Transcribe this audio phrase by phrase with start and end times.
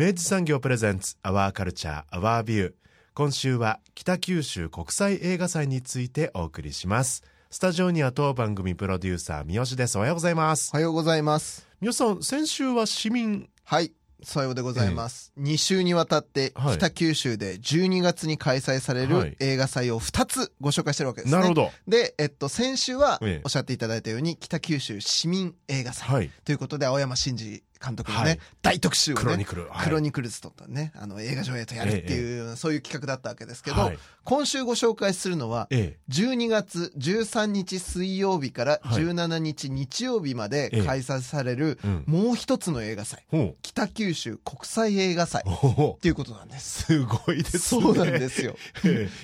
[0.00, 2.72] 明治産業プレゼンツアワーカルチャーアワービュー
[3.12, 7.22] 今週は北九州国際映画祭についてお送りします。
[7.50, 9.98] スタジオには当番組プロデューサー三好です。
[9.98, 10.70] おはようございます。
[10.72, 11.68] おはようございます。
[11.82, 13.50] 三好さん先週は市民。
[13.62, 13.92] はい。
[14.22, 21.38] さようでございます、ええ、2週にわたって北九州で12月に開催される映画祭を2つご紹介してるわけですね。
[21.38, 21.70] なるほど。
[21.86, 43.24] で、えっと、先週はおっしゃっていただいたように北九州市民映画祭ということで青山真司監督のね、はい、大特集をね、クロニクル、はい、クロニクルズとね、あの映画上映とやるっていう、ええ、そういう企画だったわけですけど、はい、今週ご紹介するのは、ええ、12月13日水曜日から17日日曜日まで開催される、もう一つの映画祭、
[43.62, 46.84] 北九州国際映画祭っていうことなんです。
[46.84, 47.82] すごいですね。
[47.82, 48.56] そうなんですよ。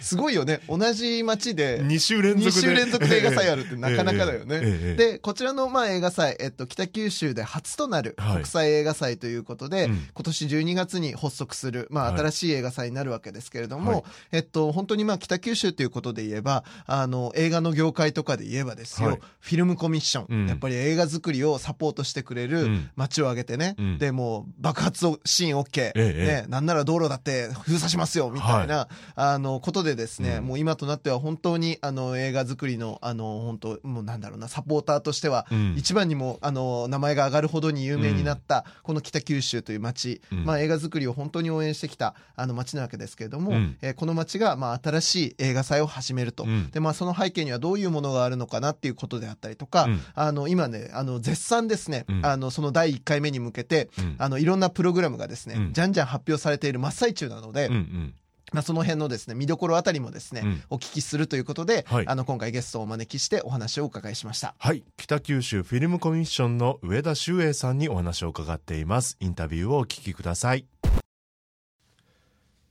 [0.00, 0.60] すごいよね。
[0.68, 4.94] 同じ街で2週連続で ,2 週連続で映画祭やるってなかなかだよね。
[4.94, 57.66] で、こちらのまあ映画祭、えっと、北九州で初となる国国際映画祭ということで、うん、今年12月に発足する、まあ、新しい映画祭になるわけですけれども、はい、えっと、本当にまあ、北九州ということで言えば、あの、映画の業界とかで言えばですよ、はい、フィルムコミッション、うん、やっぱり映画作りをサポートしてくれる街を挙げてね、うん、で、もう、爆発シーン OK、ええ、ね、なんなら道路だって封鎖しますよ、みたいな、はい、あの、ことでですね、もう今となっては本当に、あの、映画作りの、あの、本当、もうなんだろうな、サポーターとしては、一番にも、あの、名前が上がるほどに有名になった、この北九州という町、うん、まあ、映画作りを本当に応援してきたあの町なわけですけれども、うん、えー、この町がまあ新しい映画祭を始めると、うん、でまあ、その背景にはどういうものがあるのかなっていうことであったりとか、あの今ねあの絶賛ですね、あのその第1回目に向けて、あのいろんなプログラムがですね、じゃんじゃん発表されている真っ最中なので。
[57.66, 58.14] うんうん
[58.52, 64.54] まあ、その辺のですね見どころあたりもですね、うん、お聞きするということで、はい、あの今回ゲストをお招きしてお話をお伺いしました。
[64.58, 64.84] はい。
[64.96, 69.16] 北九州フィルムコミッションの上田修英さんにお話を伺っています。
[69.20, 70.66] インタビューをお聞きください。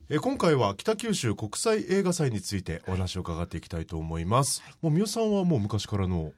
[0.08, 6.32] え今回は北九州国際映画祭についてお話を伺っていきたいと思います、はい、もう三代さんはもう昔からの？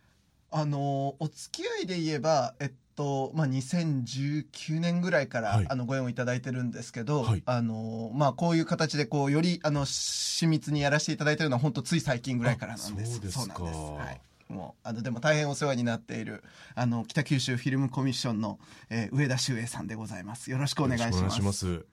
[0.51, 13.21] あのお付き合いで言えばえっとまあ、2019年ぐらいから、はい、あのご縁をいただいてるんですけど、はい、あのまあ、こういう形でこうよりあの親密にやらせていただいてるのは本当つい最近ぐらいからなんです。
[13.31, 13.79] そうなんです。
[13.79, 16.43] はいもうあのでも大変お世話になっている
[16.75, 18.59] あの北九州フィルムコミッションの、
[18.89, 20.51] えー、上田修英さんでございます。
[20.51, 21.19] よろしくお願いします。
[21.19, 21.85] お願いします。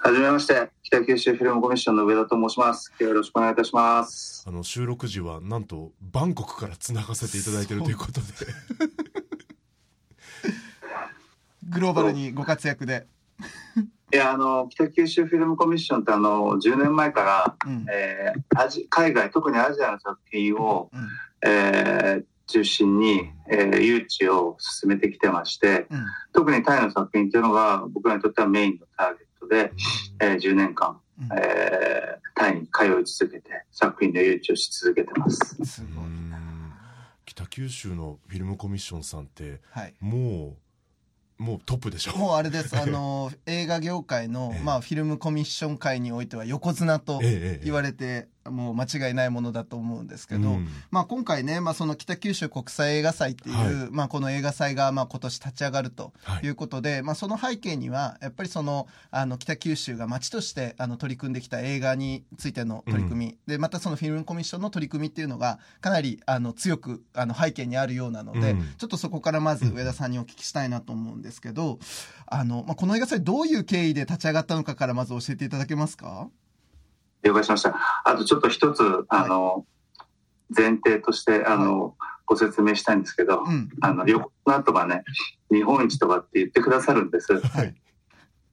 [0.00, 2.92] はじめまして、北九州フィルムコミッションの上田と申します。
[2.98, 4.44] よろしくお願いいたします。
[4.46, 8.26] あの収録時はなんとバンコクからつながせていただいているということで。
[11.70, 13.06] グローバルにご活躍で。
[14.12, 29.70] いやあの北九州フィルムコミッションってあの10年前から、うん、えー、アジ海外特にアジアの作品を、うん、えー、中心に、えー、誘致を進めてきてまして、うん、特にタイの作品っていうのが僕らにとってはメインのターゲットで、うん、
[30.20, 35.38] えー、10年間、うん、えー、タイに通い続けて作品の誘致をし続けてます。
[35.64, 36.04] すごい。
[37.26, 40.65] 北九州のフィルムコミッションさんって、はい、もう
[41.38, 42.16] もうトップでしょ。
[42.16, 42.76] もうあれです。
[42.78, 56.12] あの映画業界の、ええ、まあ、フィルムコミッション界においては横綱と言われてもう間違いないものだと思うんですけど、うん、まあ、今回ね、まあ、その北九州国際映画祭っていう、はい、まあ、この映画祭がまあ今年立ち上がると
[56.42, 56.48] い。
[56.48, 71.78] うことで、はい、まあ、その背景にはやっぱりそのあの北九州が町としてあの取り組んできた映画についての取り組み、うん、でまたそのフィルムコミッションの取り組みっていうのがかなりあの強くあの背景にあるようなので、うん、ちょっとそこからまず上田さんにお聞きしたいなと思うんですけど
[72.26, 76.28] あの、まあ、この映画祭どういう経緯で立ち上がったのかからまず教えていただけますか？
[77.22, 78.02] 了解しました。
[78.04, 79.66] あとちょっと一つ、あの、
[80.56, 85.04] 前提として、あの、ご説明したいんですけど、うん、あの、横綱とかね、
[85.50, 87.38] 日本一とかって言ってくださるんです。
[87.38, 87.74] はい、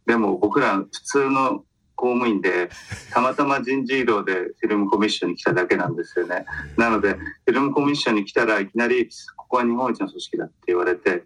[0.06, 1.64] でも僕ら普通の
[1.96, 2.70] 公務員で
[3.12, 6.46] たまたま人事異動でフィルムコミッションに来ただけなんですよね。
[6.78, 11.24] なのでフィルムコミッションに来たらいきなりここは日本一の組織だって言われて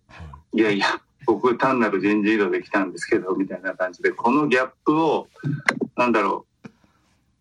[0.54, 0.86] いやいや
[1.26, 5.28] 僕単なる人事異動で来たんですけどみたいな感じでこのギャップを
[5.96, 6.57] なんだろう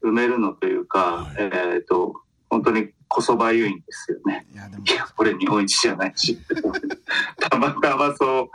[0.07, 2.15] 埋めるのというか、えっ、と
[2.49, 4.47] 本当にこそばゆいんですよね。
[4.53, 4.85] いや、でも。
[4.85, 6.39] いやこれ日本一じゃないし。
[7.39, 8.49] たまたまそう、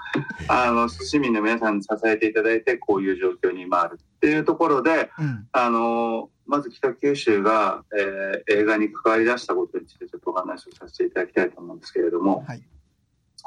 [0.48, 12.64] あの、市民の皆さんに支えていただいて、こういう状況に今あるっていうところで、うん、あの、まず北九州が、えー、映画に関わり出したことについてちょっとお話をさせていただきたいと思うんですけれども、はい、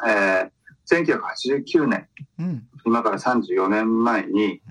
[0.06, 1.20] えー、
[1.64, 2.08] 1989年、
[2.38, 4.62] うん、今から34年前に、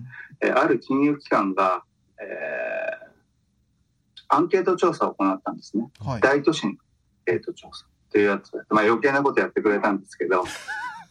[0.41, 1.83] えー、ある金融機関が、
[2.19, 3.02] えー、
[4.33, 5.89] アンケート調査を行ったんですね。
[5.99, 6.77] はい、大都市のアン
[7.25, 8.53] ケート調査というやつ。
[8.69, 10.43] まあ余計なことやってくれたんですけど、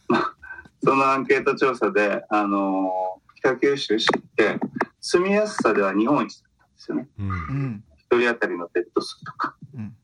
[0.83, 4.59] そのアンケート調査で、あのー、北九州市って
[5.01, 7.07] 住みやすさでは日本一だったんですよね。
[7.19, 9.95] うん、1人当たりのベッド数とか、うん、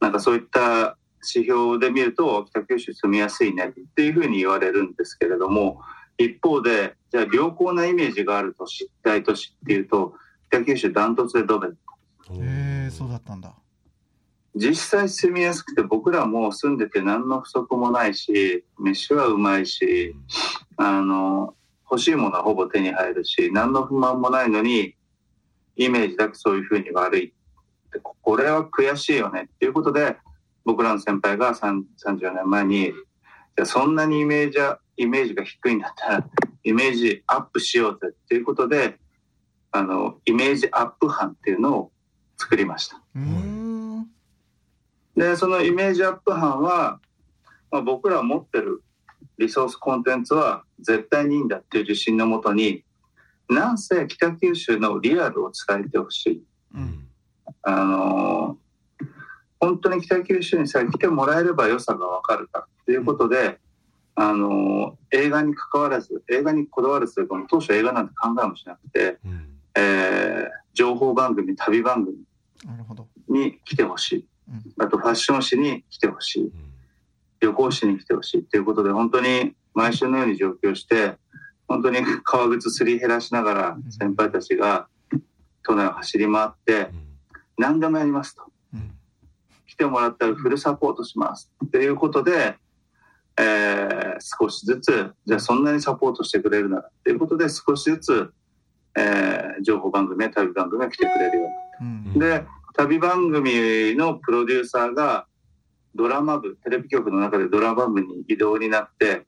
[0.00, 5.82] なんかそういった指標で見ると北九州住みやすいねっていうふうに言われるんですけれども
[6.16, 10.14] 一方でじゃあ良好なイメージがある都市大都市っていうと
[10.50, 11.78] 北九州ダントツでドベン
[12.34, 13.54] へえそうだったんだ。
[14.54, 20.14] 実際住みやすくて僕らも住んでて何の不足もないし飯はうまいし
[20.76, 21.54] あの
[21.88, 24.96] 欲しいものはほぼ手に入るし何の不満もないのに
[25.76, 27.32] イメージだけそういうふうに悪い
[28.22, 29.48] これは悔しいよね。
[29.54, 30.16] っていうことで
[30.64, 32.92] 僕らの先輩が34年前に
[33.56, 34.58] じゃそんなにイメージ
[34.96, 36.26] イメージが低いんだったら
[36.62, 38.08] イメージアップしようぜ。
[38.12, 38.98] っていうことで
[39.72, 41.92] あのイメージアップ班っていうのを
[42.40, 43.00] 作りました。
[45.14, 46.98] でそのイメージアップ班は、
[47.70, 48.82] まあ、僕ら持ってる
[49.36, 52.84] リソースコンテンツは絶対にいいんだっていう自信のもとに
[53.50, 56.42] なんせ北九州のリアルを伝えてほしい。
[56.74, 57.06] うん、
[57.62, 58.56] あの
[59.58, 63.58] 本当に北九州にさえ来てもらえれば良さが分かるかっていうことで、
[64.16, 72.16] うん、あの映画に関わらず映画にこだわるというか当初映画なんて考えもしなくて、うん、えー、情報番組旅番組
[73.28, 74.28] に来てほしい、
[74.78, 76.52] あとファッション誌に来てほしい、
[77.40, 81.16] 旅行誌に来てほしいということで本当に毎週のように上京して
[81.68, 84.88] 本当に 革靴すり減らしながら先輩たちが
[85.62, 86.90] 都内を走り回って
[87.56, 88.42] 何でもやりますと、
[89.66, 91.52] 来てもらったらフルサポートします。
[91.64, 92.56] っていうことで、
[93.38, 96.82] えー、少しずつじゃあそんなにサポートしてくれるなら。
[96.88, 98.32] っていうことで少しずつ、
[98.96, 101.54] えー、情報番組や旅番組が来てくれるように。
[101.54, 101.69] な。
[102.16, 102.44] で
[102.76, 105.26] 旅番組のプロデューサーが
[105.94, 109.26] ドラマ部テレビ局の中でドラマ部に異動になって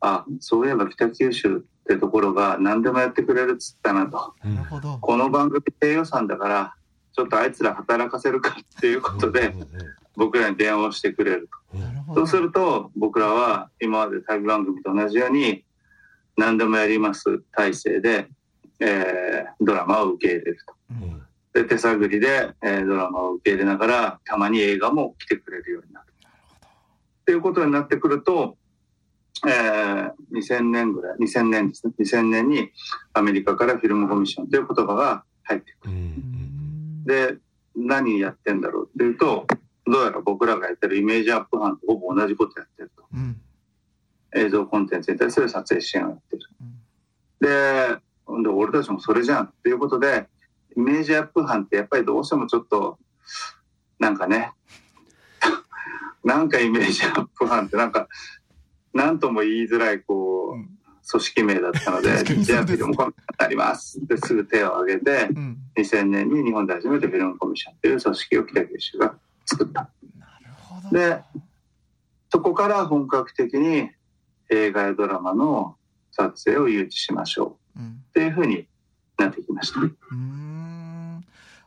[0.00, 4.34] あそういえば北九州ってところが何でもやってくれるっつったなと、
[5.00, 6.74] この番組低予算だから
[7.12, 9.54] ちょっとあいつら働かせるかっていうことで
[10.14, 11.48] 僕らに電話をしてくれる
[12.08, 12.14] と。
[12.14, 15.64] そうすると僕らは今まで旅番組と同じように
[16.36, 18.28] 何でもやります体制で、
[18.80, 20.74] えー、ドラマを受け入れると。
[20.90, 26.06] うんで手探りで、えー、ドラマを受け入れながらたまに映画も来てくれるようになる。
[27.22, 28.56] っていうことになってくると、
[29.46, 31.92] えー、2000年ぐらい2000年ですね。
[31.98, 32.70] 2000年に
[33.12, 35.94] アメリカからフィルムコミッションという言葉が入ってくる。
[37.04, 37.38] で
[37.74, 39.46] 何やってんだろうっていうと
[39.86, 43.40] どうやら僕らがやってるイメージアップ班とほぼ同じことやってると、うん、
[44.34, 46.42] 映像コンテンツに対する撮影支援をやってる、
[48.26, 50.26] うん、で俺たちもそれじゃんっていうことで
[50.78, 52.98] イメージアップ班ってやっぱりどうしてもちょっと
[53.98, 54.52] なんかね。
[56.22, 58.06] なんかイメージアップ班ってなんか
[58.94, 60.78] 何とも言いづらいこう、うん、
[61.10, 69.90] 組織名だったので「じゃあフィルムコミッションになります」ってすぐ手を挙げて、うん、2000年に日本で初めてフィルムコミッションという組織を北九州が作った。
[70.92, 71.22] で
[72.30, 73.90] そこから本格的に
[74.48, 75.76] 映画やドラマの
[76.12, 77.80] 撮影を誘致しましょう。
[77.80, 78.68] っていうふうに
[79.18, 79.80] なってきました。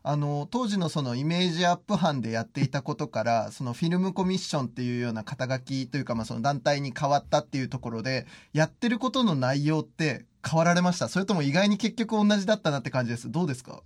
[0.04, 11.08] あの当時のそのイメージアップ班でやっていたことからそのフィルムコミッションっていうような肩書きというか、まあ、その団体に変わったっていうところでやってることの内容って変わられました？
[11.08, 13.30] それとも意外に結局同じだったなって感じです？
[13.30, 13.84] どうですか？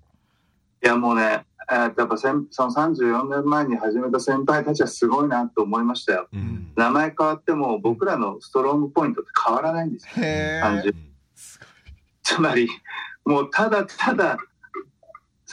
[0.83, 10.13] いやもうね、えー、やっぱその34年前に始めた先輩たちはすごいなと思いましたよ、うん、名前変わっても僕らのストロングポイントって変わらないんですよ、
[10.61, 10.95] 単純
[12.21, 12.69] つまり
[13.25, 14.37] もうただただ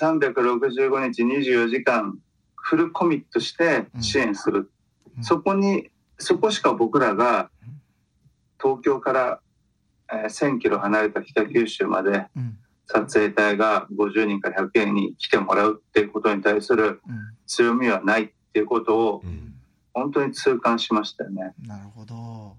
[0.02, 2.18] 365日24時間
[2.56, 4.70] フルコミットして支援する、
[5.16, 7.50] うん、そこにそこしか僕らが
[8.60, 9.40] 東京から、
[10.12, 12.26] えー、1000キロ離れた北九州まで、
[12.86, 17.00] 撮影隊が50人から100人に来てもらうっていうことに対する
[17.46, 19.22] 強みはないっていうことを
[19.92, 21.54] 本当に痛感しましたよね。
[21.66, 22.56] なるほど。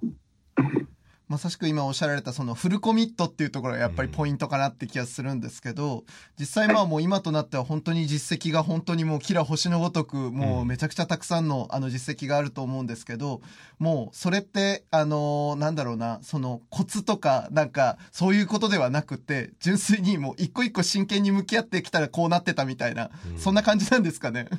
[1.33, 6.03] まさしく今おっしゃられたそのフルコミットっていうところがやっぱりポイントかなって気がするんですけど、
[6.39, 13.41] 実際まあもう今となっては本当に実績が本当にもうキラ星のごとくもうめちゃくちゃたくさんのあの実績があると思うんですけど、
[13.79, 24.49] もうそれってあのなんだろうな、そのコツとかなんかそういうことではなくて、純粋にもう一個一個真剣に向き合ってきたらこうなってたみたいな、そんな感じなんですかね？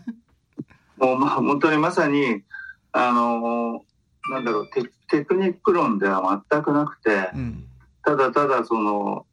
[0.98, 2.42] もうまあ本当にまさに
[2.90, 3.84] あの
[4.30, 7.64] なんだろうテテクニック論では全くなくて、うん、
[8.04, 9.26] ただただその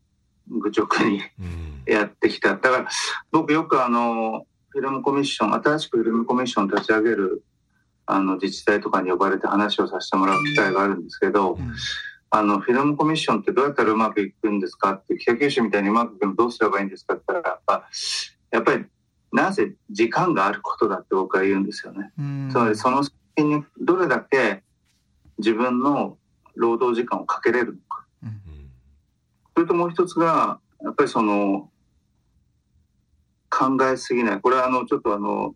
[0.50, 1.22] 愚直に
[1.86, 2.50] やってきた。
[2.50, 2.88] だから
[3.32, 7.44] 僕よくあのフィルムコミッション新しくフィルムコミッション立ち上げる
[8.06, 11.74] あの自治体とかに呼ばれて話をさせてもらう機会があるんですけど、うん、
[12.30, 17.88] あのフィルムコミッションってどうやったらうまくいくんですかって北九州みたいにうまくいくのどうすればいいんですかって言ったらやっぱ
[18.52, 18.86] やっぱり
[19.32, 22.12] なぜ時間があることだって僕は言うんですよね。
[22.52, 24.64] つまりその先にどれだけ
[25.42, 26.18] 自分の
[26.56, 28.06] 労働時間をかけれるのか。
[28.24, 28.42] うん、
[29.56, 31.70] それともう一つが、やっぱりその、
[33.50, 34.42] 考えすぎない。
[34.42, 35.56] これはあの、ちょっとあの、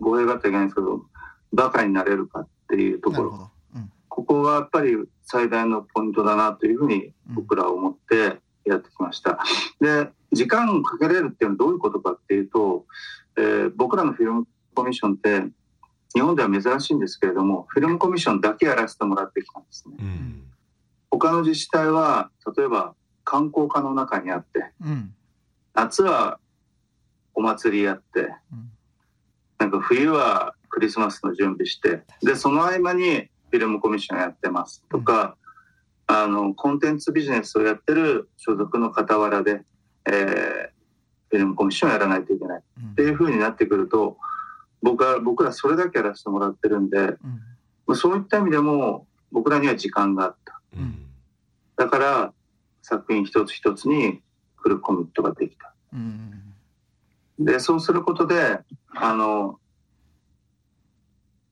[0.00, 1.04] 語弊があったらいけないんですけど、
[1.52, 3.50] バカになれるかっていうところ。
[3.74, 9.38] うん、ここがやっぱり最大のポイントだなというふうに僕らは思ってやってきました。
[9.80, 12.86] で、時間をかけれるっていうのはどういうことかっていうと、
[13.36, 15.44] えー、僕らのフィルムコミッションって
[16.14, 20.42] 日本では珍しいんですけれどもフィルムコミッションだけやらせてもらってきたんですね、うん、
[21.10, 25.14] 他の自治体は例えば観光課の中にあって、うん、
[25.74, 26.38] 夏は
[27.34, 28.20] お祭りやって、
[28.52, 28.70] うん、
[29.58, 34.84] なんか冬はクリスマスの準備してでその合間にフィルムコミッションやってます。
[34.88, 35.36] とか、
[36.06, 39.62] あのコンテンツビジネスをやってる所属の傍らで、
[40.06, 40.68] えー、
[41.30, 42.62] フィルムコミッションをやらないといけない、
[42.92, 44.16] っていうふうになってくると
[44.82, 47.16] 僕は僕らそれだけやらせてもらってるんで、
[47.86, 51.06] うん、そういった意味でも僕らには時間があった、うん、
[51.76, 52.32] だから
[52.82, 54.20] 作品一つ一つに
[54.56, 56.54] フルコミットができた、うん、
[57.38, 58.60] でそうすることで
[58.94, 59.58] あの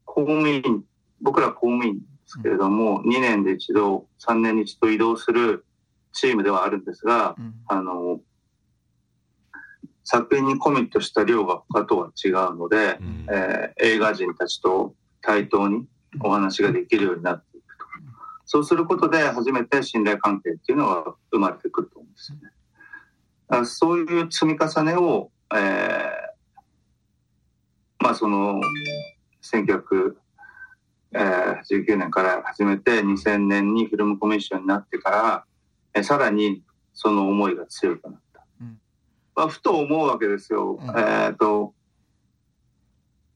[0.04, 0.84] 公務員
[1.20, 5.64] 僕ら公務員ですけれども、2年で一度3年に一度移動する
[6.12, 8.20] チームではあるんですが、あの
[10.10, 15.84] 作品にコミットした量が他とは違うので、うん、えー、映画人たちと対等に
[16.22, 17.84] お話ができるようになっていくと。
[18.46, 22.50] そうすることで初めて信頼関係っていうのは生まれてくると思うんですよね。
[23.48, 25.60] あそういう積み重ねを、えー、
[28.02, 28.62] まあその
[29.42, 30.14] 1919
[31.98, 35.44] 年から始めて2000年にフィルムコミッションになってから、
[35.92, 36.62] えさらに
[36.94, 38.27] その思いが強くなった。
[39.38, 40.80] まあ、ふと思うわけですよ。
[40.82, 41.72] うん、えっ、ー、と、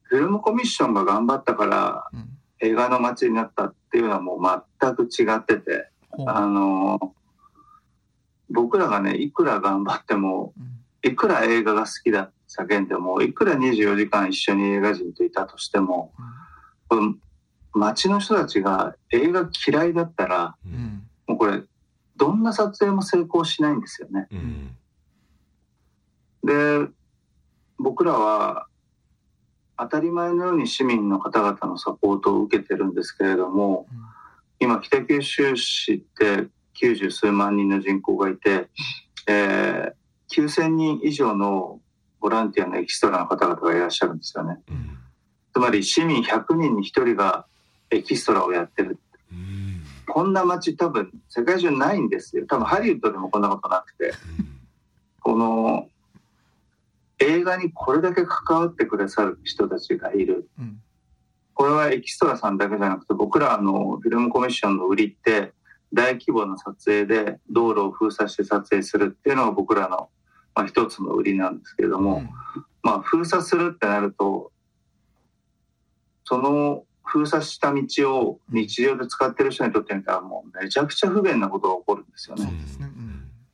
[0.01, 2.07] フィルムコミッションが頑張ったから、
[2.59, 7.15] 映画の街になったっていうのはもう全く違ってて、うん、あの、
[8.49, 10.53] 僕らがね、いくら頑張っても、
[11.03, 16.11] いくら映画が好きだ叫んでも、いくら24時間一緒に映画人といたとしても、
[16.91, 17.17] うん、
[17.71, 21.61] 街の人たちが映画嫌いだったら、うん、もうこれ、
[22.17, 24.27] どんな撮影も成功しないんですよね。
[24.33, 24.77] うん
[26.43, 26.87] で、
[27.79, 28.67] 僕らは
[29.77, 33.97] 当たり前のように市民の方々のサポートを受けてるんですけれども、うん、
[34.59, 36.47] 今北九州市って
[36.79, 38.69] 90数万人の人口がいて、
[39.27, 39.93] えー、
[40.31, 41.79] 9000人以上の
[42.19, 44.59] ボランティアのエキストラの方々がいらっしゃるんですよね。
[44.69, 44.97] うん、
[45.53, 47.45] つまり市民100人に1人が
[47.89, 48.99] エキストラをやってる。
[49.31, 52.45] うん、こんな街多分世界中ないんですよ。
[52.47, 54.13] 多分ハリウッドでもこんなことなくて。
[55.23, 55.87] この
[57.19, 60.81] 映画にこれだけ関わってくださる人たちがいる、うん、
[61.53, 65.53] これはエキストラさんだけじゃなくて僕らのフィルムコミッションの売りって
[65.93, 70.09] 大規模な撮影で道路を封鎖して撮影するっていうのが僕らの、
[70.55, 72.29] まあ、一つの売りなんですけれども、うん、
[72.81, 74.51] まあ封鎖するってなると
[76.25, 82.51] その封鎖した道を日常で使ってる人にとってみたらもうめちゃくちゃ不便なことが起こるんですよね。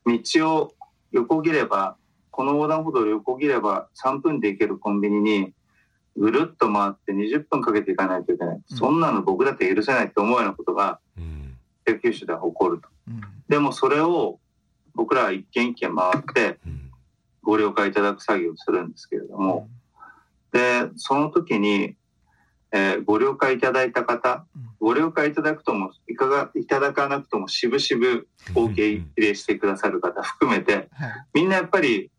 [0.06, 0.72] うん、道を
[1.12, 1.98] 横切れば
[2.40, 5.52] この横断歩道を横切れば3分で行けるコンビニに
[6.16, 11.02] ぐるっと回って20分かけていかないといけない、うん、そんなの僕だって許せないと思うようなことが
[11.86, 14.40] 北九州では起こると、うん、でもそれを
[14.96, 16.60] 僕らは一軒一軒回って
[17.44, 19.68] ご了解いただく作業をするんですけれども、
[20.54, 21.98] でその時に
[22.72, 24.46] えー、ご了解いただいた方、
[24.80, 30.90] ご了解いただくとも、いかが、いただかなくとも、しぶしぶ、お受け入れしてくださる方含めて、
[31.34, 32.12] みんなやっぱり、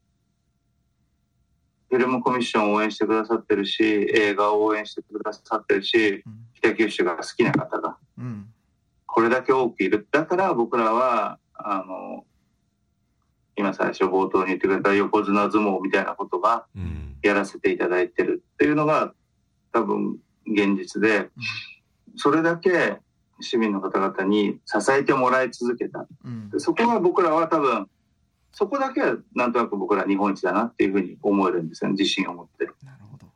[1.91, 6.23] フィルムコミッションを応援してくださってるし、映画を応援してくださってるし、
[6.55, 7.97] 北九州が好きな方が、
[9.07, 9.91] これだけ多くい。
[9.91, 10.07] る。
[10.13, 12.25] だから僕らは、あの、
[13.57, 16.65] 今最初冒頭に言ってくれた横綱相撲みたいなことが
[17.23, 19.13] やらせていただいてるっていうのが
[19.73, 20.17] 多分
[20.47, 21.29] 現実で、
[22.15, 22.99] それだけ
[23.41, 26.07] 市民の方々に支えてもらい続けた。
[26.59, 27.89] そこは僕らは多分、
[28.53, 32.67] そこだけはなんとなく僕ら日本一だなっていうふうに思えるんですよね、自信を持って。
[32.85, 33.27] なるほど。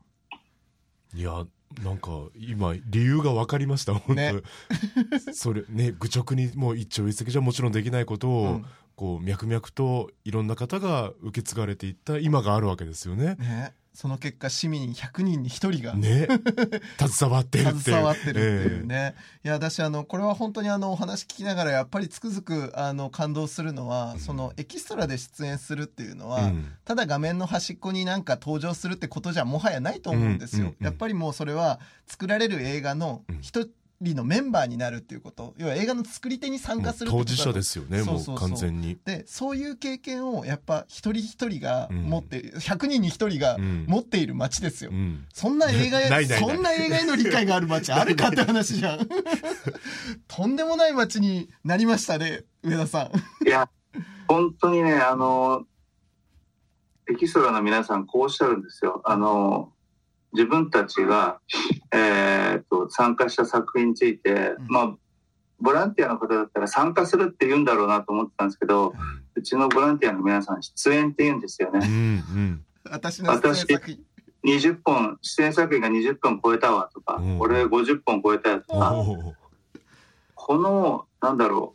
[1.14, 1.46] いや、
[1.82, 4.42] なんか今理由が分かりました本当、ね、
[5.32, 13.34] それね愚直にもう一朝一夕じゃもちろんできないことを、うん、こう脈々といろんな方が受け継がれていった今があるわけですよね。
[13.38, 16.26] ねその結果市民100人に1人がね。
[16.98, 18.38] 携わってるって携わってるって
[18.74, 33.70] いうね、えー、いや私あのこれは本当にあのお話聞きながらやっぱりつくづくあの感動するのは、うん、そのエキストラで出演するっていうのは、うん、ただ画面の端っこになんか登場するってことじゃもはやないと思うんですよ、やっぱりもうそれは作られる映画の一、うん
[34.00, 35.54] 理のメンバーになるっていうこと。
[35.56, 38.98] 要は映画の作り手に参加する当事者ですよねもう完全に。
[39.04, 49.08] でそういう経験をやっぱ一人一人が持って、うん、100人に1人が持っている街ですよ、うん、そんな映画へ そんな映画への理解がある街あるかって話じゃん。
[50.28, 53.10] とんでもない街になりましたね上田さ
[53.42, 53.46] ん。
[53.46, 53.68] いや
[54.28, 55.66] 本当にねあの
[57.10, 59.02] エキストラの皆さんこうおっしゃるんですよ。
[59.04, 59.73] あの
[60.34, 61.38] 自分たちが、
[61.92, 64.94] えー、と参加した作品について、うん、まあ
[65.60, 68.92] ボランティアの方だったら参加するって言うんだろうなと思ってたんですけど、
[69.34, 71.80] うちのボランティアの皆さん出演って言うんですよね。
[71.82, 74.00] うんうん、私の出演作品。
[74.44, 78.94] 20本出演作品が20本超えたわとか、うん、俺50本超えたやとか。
[80.34, 81.74] このなんだろ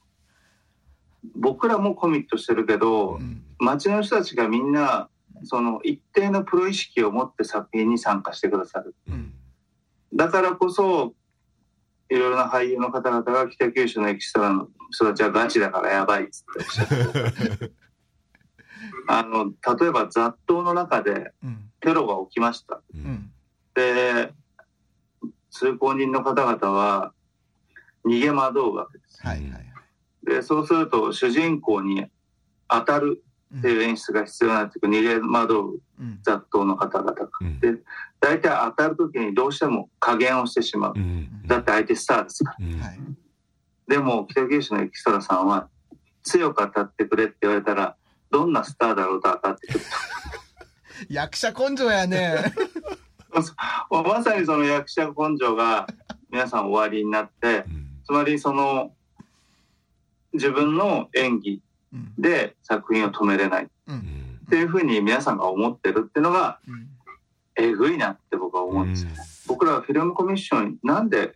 [1.23, 1.27] う。
[1.35, 5.09] 僕らもコミットしてるけど、うん、街の人たちがみんな
[5.43, 8.95] その一定のプロ意識を持って作品に参加してくださる。
[9.07, 9.33] うん、
[10.13, 11.13] だからこそ、
[12.09, 17.71] いろいろな俳優の方々が北九州のエキストラの人たちはガチだからやばいっつっておっしゃって
[19.07, 19.45] あの、
[19.79, 21.33] 例えば雑踏の中で
[21.81, 22.81] テロが起きました。
[22.93, 23.31] うん、
[23.73, 24.33] で、
[25.51, 27.13] 通行人の方々は
[28.05, 29.21] 逃げ惑うわけです。
[29.25, 29.65] はいはい、
[30.23, 32.05] で、そうすると主人公に
[32.67, 33.23] 当たる
[33.57, 35.81] っていう演出が必要になってくる、逃げ惑う
[36.21, 37.73] 雑踏の方々が、うん、で
[38.19, 43.17] 大体当たる時にどうしても加減をしてしまう、うん、だって相手スターですから、うん、
[43.87, 45.67] でも北九州のエキストラさんは
[46.23, 47.95] 強く当たってくれって言われたら
[48.29, 49.85] どんなスターだろうと当たってくると。
[51.09, 52.53] 役者根性やね。
[53.89, 55.87] まさにその役者根性が
[56.29, 57.65] 皆さん終わりになって、
[58.05, 58.91] つまりその
[60.33, 61.61] 自分の演技
[62.17, 63.65] で作品を止めれない。
[63.65, 66.59] っていうふうに皆さんが思ってるっていうのが
[67.55, 69.17] えぐいなって僕は思うんですよね。
[69.47, 71.35] 僕らはフィルムコミッションなんで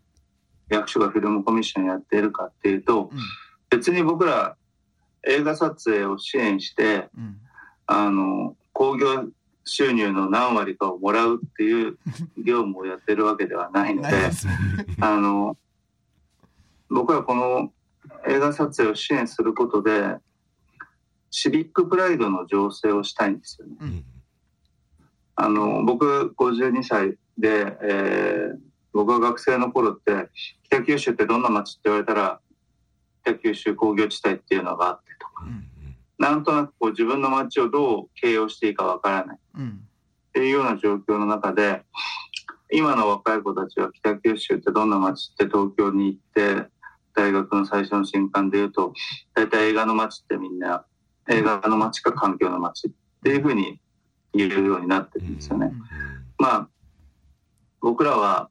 [0.70, 3.12] 役所がフィルムコミッションやっているかっていうと、
[3.70, 4.56] 別に僕ら
[5.28, 7.10] 映画撮影を支援して、
[7.86, 9.30] あの興行
[9.66, 11.98] 収入の何割かをもらうっていう
[12.38, 14.10] 業務をやってるわけではないので
[15.00, 15.58] あの
[16.90, 17.72] 僕はこの
[18.28, 20.18] 映画撮影を支援することで
[21.36, 23.76] シビックプライドの醸成をしたいんですよね。
[23.82, 24.06] うん、
[25.36, 28.58] あの僕52歳で、えー、
[28.94, 30.30] 僕が学生の頃って
[30.66, 32.40] 北九州ってどんな街って言われたら
[33.24, 35.66] 北九州工業地帯っていうのがあってとか、うん、
[36.20, 41.82] なんとなくこう自分の街をどう形容していいかわからない、うん、っていうような状況の中で
[42.72, 46.20] 今の若い子たちは北九州ってどんな街って東京に行っ
[46.60, 46.70] て
[47.16, 48.94] 大学の最初の新刊でいうと
[49.34, 50.86] 大体映画の街ってみんな
[51.30, 52.92] 映画の街か環境の街っ
[53.24, 53.80] ていうふうに
[54.34, 55.72] 言えるようになってるんですよね。
[56.38, 56.68] まあ
[57.82, 58.50] 僕らは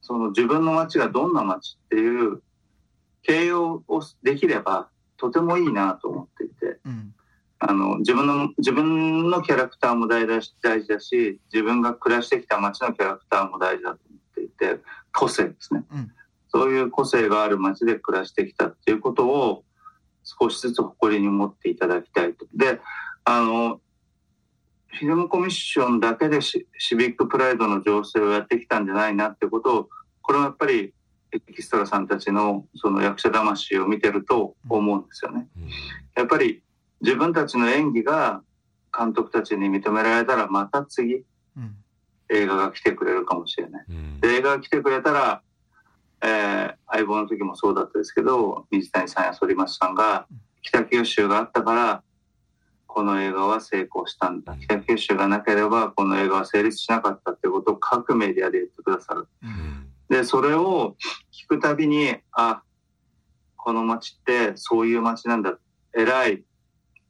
[0.00, 2.42] その自分の街がどんな街っていう
[3.22, 7.14] 形容をできればとてもいいなと思っていて、うん、
[7.58, 16.12] あの自分の自分のキャラクターも大事大事だし自分が暮らしてきた街のキャラクターも大事だと思っていて個性ですね、うん、
[16.48, 19.64] そういう個性がある街で暮らしてきたっていうことを
[20.24, 22.46] 少しずつ誇りに持っていただきたいと。
[22.54, 22.80] で、
[23.24, 23.80] あの、
[24.88, 29.88] フィルムコミッションだけでシビックプライドの情勢をやってきたんじゃないなってことを、
[30.22, 30.94] これはやっぱり
[31.32, 35.48] エキストラさんたちのその役者魂を見てると思うんですよね。
[36.16, 36.62] やっぱり
[37.00, 38.42] 自分たちの演技が
[38.96, 41.24] 監督たちに認められたらまた次、
[42.30, 43.84] 映画が来てくれるかもしれない。
[44.20, 45.42] で映画が来てくれたら、
[46.24, 50.26] えー、相棒の時もそうだったですけど水谷さんや反町さんが
[50.62, 52.02] 北九州があったから
[52.86, 54.56] この映画は成功したんだ。
[54.56, 59.26] 北九州がなければこの映画は成立しなかったってことを各メディアで言ってくださる。
[60.08, 60.96] でそれを
[61.32, 62.62] 聞くたびにあ
[63.56, 65.58] この街ってそういう街なんだ。
[65.92, 66.44] 偉い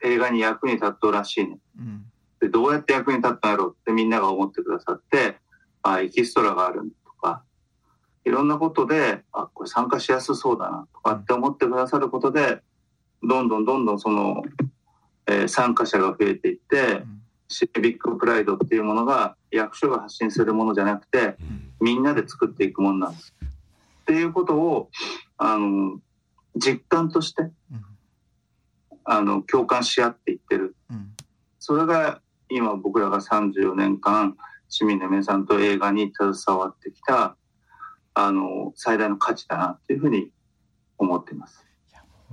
[0.02, 2.04] 映画に役に立っとうらしいね、うん、
[2.40, 5.38] でどうやって役に立ったんやろうってみんなが思ってくださって
[5.82, 6.94] あエキストラがあるんだ
[8.24, 12.60] いろんなことであこれ参加しやすそうだなとかって思ってくださることで
[13.22, 14.42] どんどんどんどんその、
[15.26, 21.36] えー、参加者が増えていって、うん、シビックプライドっていうものが役所が発信するものじゃなくて、
[21.80, 23.34] みんなで作っていくものなんです。
[24.02, 24.90] っていうことを
[25.38, 25.98] あの
[26.56, 27.50] 実感として、
[29.04, 31.12] あの共感し合っていってる、うん、
[31.58, 34.36] それが今僕らが34年間
[34.68, 37.36] 市民の皆さんと映画に携わってきた
[38.14, 40.30] あの最大の価値だなっていうふうに
[40.98, 41.64] 思っています。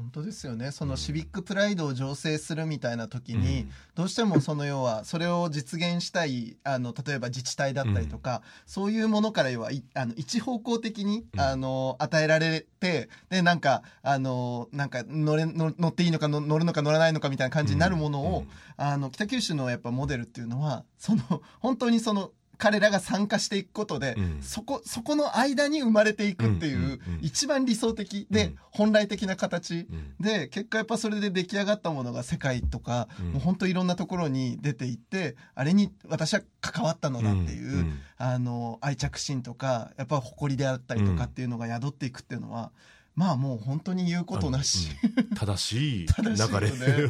[0.01, 0.71] 本当ですよね。
[0.71, 18.45] そのシビックプライドを醸成するみたいな時に、うん、どうしてもその要はそれを実現したいあの例えば自治体だったりとか、うん、そういうものから要はあの一方向的に、うん、あの与えられてでなんかあのなんか乗れ乗っていいのか乗るのか乗らないのかみたいな感じになるものを、
[18.77, 21.21] あの北九州のやっぱモデルっていうのはその
[21.59, 29.87] 本当にその彼らが参加していくことで、うん、そこそこの間に生まれていくっていう,、一番理想的で、本来的な形、
[30.19, 42.71] で結果やっぱそれで出来上がったものが世界とか、もう本当いろんなところに出ていってあれに私は関わったのだっていう、あの愛着心とかやっぱ誇りであったりとかっていうのが宿っていくっていうのは。
[43.13, 44.87] まあもう本当に言うことなし、
[45.35, 46.71] 正しい流れ。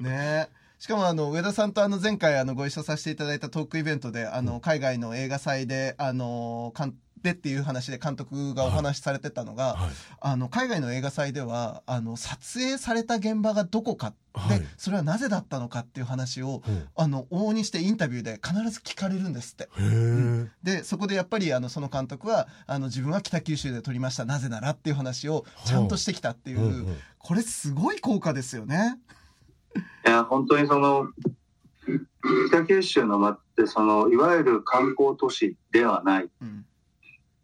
[0.00, 0.48] ね
[0.82, 6.72] しかもあの上田さんとあの前回あのご一緒させていただいたトークイベントであの海外の映画祭であの
[7.22, 9.90] でっていう話で監督がお話しされてたのが、はい、
[10.20, 16.62] あの海外の映画祭ではあの撮影された現場がどこかで、はい、それはなぜだったのかっていう話を、
[16.96, 19.68] あの往々にしてインタビューで必ず聞かれるんですって。
[19.78, 26.88] うん、でそこでやっぱりあのその監督はあの自分は北九州で撮りましたなぜならっていう話をちゃんとしてきたっていう、
[27.20, 28.98] これすごい効果ですよね。
[30.06, 31.08] いや、本当にその、
[32.48, 36.64] 北九州の街ってそのいわゆる観光都市ではない、うん、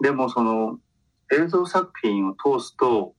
[0.01, 0.79] でもその
[1.33, 3.15] 映像作品を通すと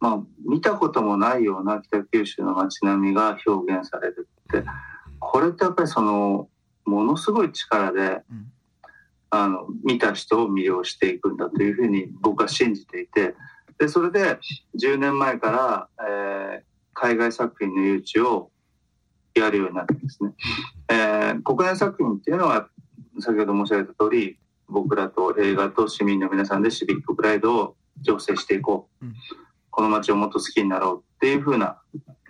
[0.00, 4.68] まあ見たこともないような北九州の街並みが表現されるって。
[5.24, 6.48] これってやっぱりその
[6.84, 8.52] ものすごい力で、うん、
[9.30, 13.34] あの見た人を魅了していくんだというふうに僕は信じていて。
[13.78, 14.38] でそれで
[14.78, 16.71] 10年前から、えー
[17.02, 18.52] 海外作品の誘致を
[19.34, 20.34] やるようになってですね、
[20.88, 22.68] えー、国内作品っていうのは
[23.18, 24.38] 先ほど申し上げた通り
[24.68, 29.14] 僕らと映画と市民の皆さんでシビックプライドを醸成していこう、うん、
[29.70, 31.80] この街をもっと好きになろうっていうふうな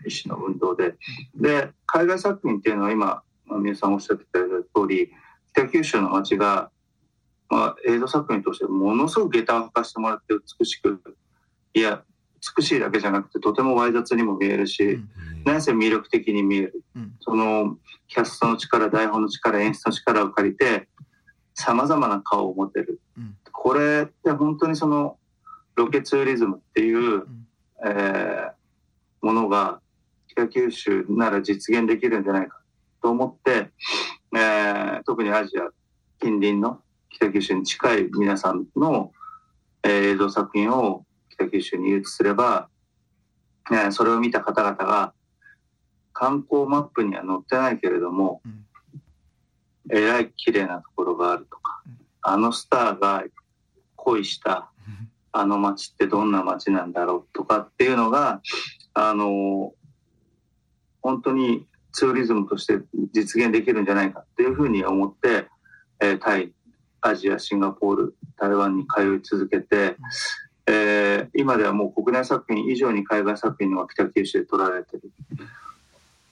[0.06, 0.94] 意思の運動で。
[1.34, 3.22] で海外作品っていうのは今
[3.60, 5.12] 皆さんおっしゃってた通り
[5.52, 6.70] 北九州の街が、
[7.50, 11.02] まあ、映像作品としてものすごく下駄を履かしてもらって美しく
[11.74, 12.02] いや
[12.56, 15.08] 美しいだけじゃなくてとてもわい雑にも見えるし、うん、
[15.44, 17.76] 何せ魅力的に見える、うん、その
[18.08, 20.88] キャストの力台本の力演出の力を借りて
[21.54, 25.18] さまざまな顔を持てる、うん、これって本当にその
[25.76, 27.46] ロケツーリズムっていう、うん、
[27.86, 28.52] えー、
[29.22, 29.80] ものが
[30.28, 32.60] 北九州なら実現できるんじゃないか
[33.02, 33.70] と思って、
[34.34, 35.70] えー、特にアジア
[36.20, 39.12] 近隣の北九州に近い皆さんの、
[39.84, 41.04] えー、映像作品を
[41.48, 42.68] 北九州に誘致すれば、
[43.70, 45.12] ね、それを見た方々が
[46.12, 53.24] 観光マップには載ってないけれども、うん、えらい綺麗なところがあるとか、うん、あのスターが
[53.96, 54.68] 恋した
[55.34, 58.42] あの街ってどんな街なんだろうとかっていうのが
[58.92, 59.72] あの
[61.00, 62.80] 本当にツーリズムとして
[63.12, 65.46] 実現できるんじゃないかっていうふうに思って、
[66.00, 66.52] えー、タイ
[67.00, 69.96] アジアシンガポール台湾に通い続けて、
[70.66, 75.10] えー、今ではもう国内作品以上に海外作品が北九州で撮られてる。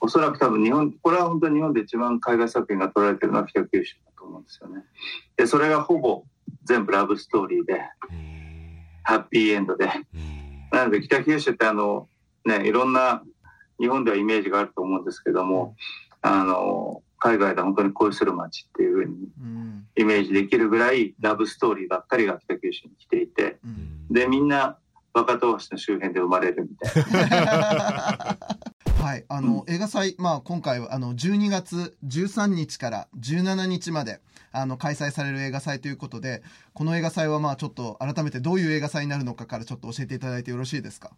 [0.01, 4.85] おそらく多分日本、これは本当に日本で一番海外作品が撮られてるのは北九州だと思うんですよね。
[5.37, 6.25] で、それがほぼ
[6.64, 7.83] 全部ラブストーリーで、
[9.03, 9.90] ハッピーエンドで。
[10.73, 12.09] なので北九州ってあの、
[12.45, 13.23] ね、いろんな
[13.79, 15.75] 日本ではイメージがあると思うんですけども、
[16.23, 19.28] あの、海外で本当に恋する街っていうふうに
[19.96, 23.59] イメージできるぐらいラブストーリーばっかりが北九州に来ていて、
[24.11, 24.78] でみんな
[25.12, 28.38] 若戸橋の周辺で生まれるみたいな。
[29.00, 34.20] はい、あの、うん、映画祭、まあ、今回はあの12月13日から17日まで
[34.52, 36.42] あの開催される映画祭ということで
[36.74, 41.12] この映画祭はまあちょっと改めてどういう映画祭になるのかからちょっと教えていただいてよろしいですか？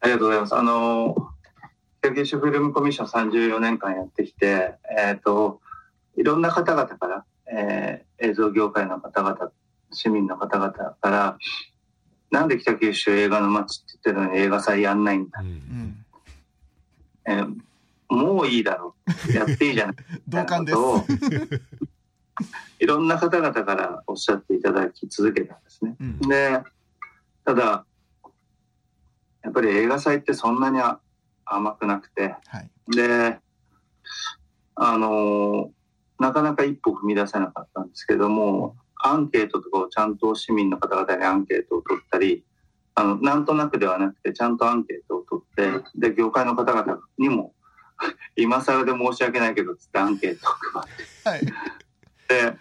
[0.00, 0.56] ありがとうございます。
[0.56, 1.25] あの
[2.06, 5.60] 北九州フィルムコミッション34年間やってきてえっ、ー、と
[6.16, 9.50] いろんな方々から、えー、映像業界の方々
[9.92, 11.36] 市民の方々から
[12.30, 16.04] なんで北九州映画の街って言ってるのに映画祭やんないんだ、うん。
[17.26, 17.56] えー、
[18.08, 18.94] もういいだろ
[19.28, 19.32] う。
[19.32, 19.96] やっていいじゃない。
[20.28, 20.78] 同感です。
[22.78, 25.96] いろんな方々からおっしゃっていただき続けたんですね。
[26.00, 26.62] うん、で
[27.44, 27.84] ただ
[29.42, 30.80] やっぱり映画祭ってそんなに
[31.46, 33.38] 甘くなくて、はい、で
[34.74, 35.70] あの
[36.18, 42.44] なかなか一歩踏み出せなかったんですけどもアンケートとかをちゃんと市民の方々にアンケートを取ったり
[42.94, 47.54] あのなんとなくではなくてちゃんとアンケートを取ってで業界の方々にも
[48.36, 52.58] 今更で申し訳ないけどつってアンケートを配って、はい、で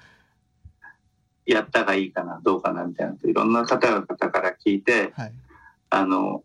[1.46, 5.34] やったがいいかなどうかなみたいないろんな方々から聞いて、はい、
[5.90, 6.44] あの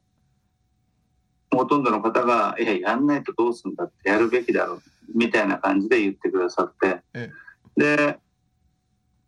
[1.51, 4.83] ほとんどの方が「いややんないとどうすんだ」ってやるべきだろう
[5.15, 7.03] みたいな感じで言ってくださって、
[7.77, 8.19] で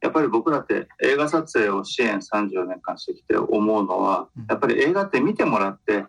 [0.00, 6.06] やっぱり僕らって映画撮影を支援34年間してきて思うのは、やっぱり映画って見てもらって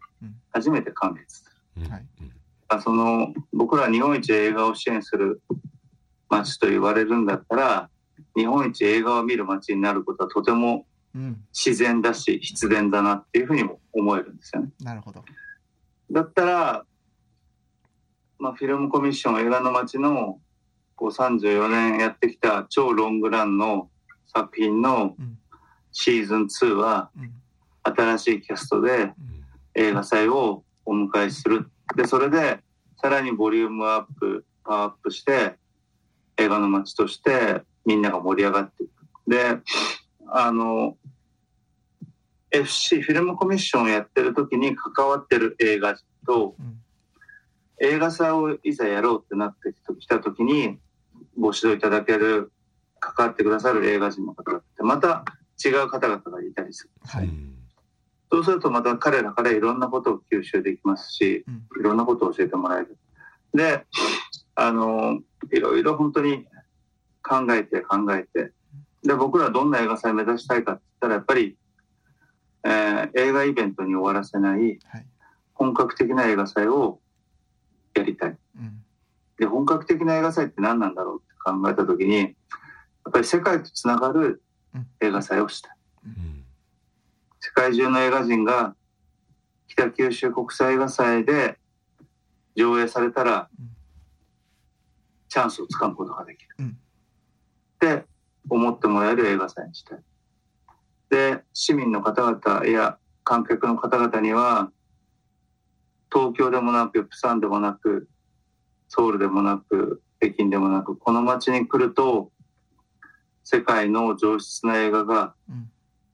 [0.51, 1.89] 初めて完結する。
[1.89, 2.05] はい。
[2.81, 5.41] その僕ら日本一映画を支援する
[6.29, 7.89] 街と言われるんだったら
[8.35, 10.87] 日本一映画を見る街になることはとても
[11.53, 14.69] 自然だし、必然だなっていうふうにも思えるんですよね。
[14.79, 15.23] なるほど
[16.13, 16.85] だったら、
[18.37, 20.39] まあ、フィルムコミッション映画の街の
[20.95, 23.89] こう34年やってきた超ロングランの
[24.27, 25.15] 作品の
[25.91, 27.09] シーズン2は
[27.83, 29.11] 新しいキャストで
[29.73, 31.71] 映画祭をお迎えする。
[31.95, 32.59] で、それで
[33.01, 35.55] さらにボリュームアップ、パワーアップして
[36.37, 38.91] 映画の街としてみんなが盛り上がっていく。
[39.27, 39.57] で、
[40.27, 40.95] あの、
[42.53, 46.55] FC フィルムコミッションをやってる時に関わってる映画と、
[47.79, 50.79] 映画祭をいざやろうってなってきた時に
[51.37, 52.51] ご指導いただける
[52.99, 55.25] 関わってくださる映画人の方々ってまた
[55.63, 57.29] 違う方々がいたりする、はい、
[58.31, 62.97] そうするとまた彼らからいろんなことを吸収できますし、うん、いろんなことを教えてもらえる。
[63.53, 63.85] で
[64.55, 65.19] あの
[65.51, 66.45] いろいろ本当に
[67.21, 68.51] 考えて考えて
[69.03, 71.57] で僕らどんな映画祭目指したいかって言ったらやっぱり、
[72.63, 74.79] えー、映画イベントに終わらせない
[75.53, 76.99] 本格的な映画祭を
[77.93, 78.83] やりたい、うん、
[79.37, 84.41] で本格的な映画祭って何なんだろうって考えた時にやっぱり世界とつながる
[85.01, 85.71] 映画祭をしたい、
[86.05, 86.43] うん、
[87.39, 88.75] 世界中の映画人が
[89.67, 91.57] 北九州国際映画祭で
[92.55, 93.49] 上映されたら、
[95.27, 96.71] チャンスをつかむことができる、うん、っ
[97.79, 98.05] て
[98.47, 99.99] 思ってもらえる映画祭にしたい
[101.13, 104.71] で市民の方々や観客の方々には
[106.11, 108.09] 東京でもなくプサンでもなく
[108.87, 112.31] ソウルでもなく北京でもなくこの街に来ると
[113.43, 115.35] 世界の上質な映画が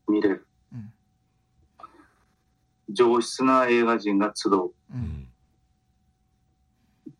[0.09, 0.79] 見れる、うん。
[0.79, 0.81] う
[2.91, 5.29] ん、上質な映画人が集う、うん、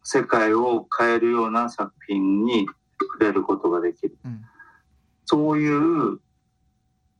[0.04, 2.68] 世界を変えるような作品に
[3.00, 4.18] 触れることができる、
[5.26, 6.20] そういう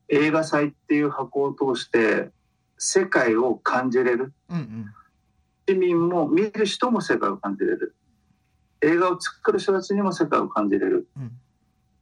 [0.10, 2.30] 映画祭っていう箱を通して
[2.78, 4.86] 世界を感じれる、うんうん、
[5.68, 7.96] 市民も見る人も世界を感じれる。
[8.82, 11.32] 映画を作る人たちにも世界を感じれる、うん、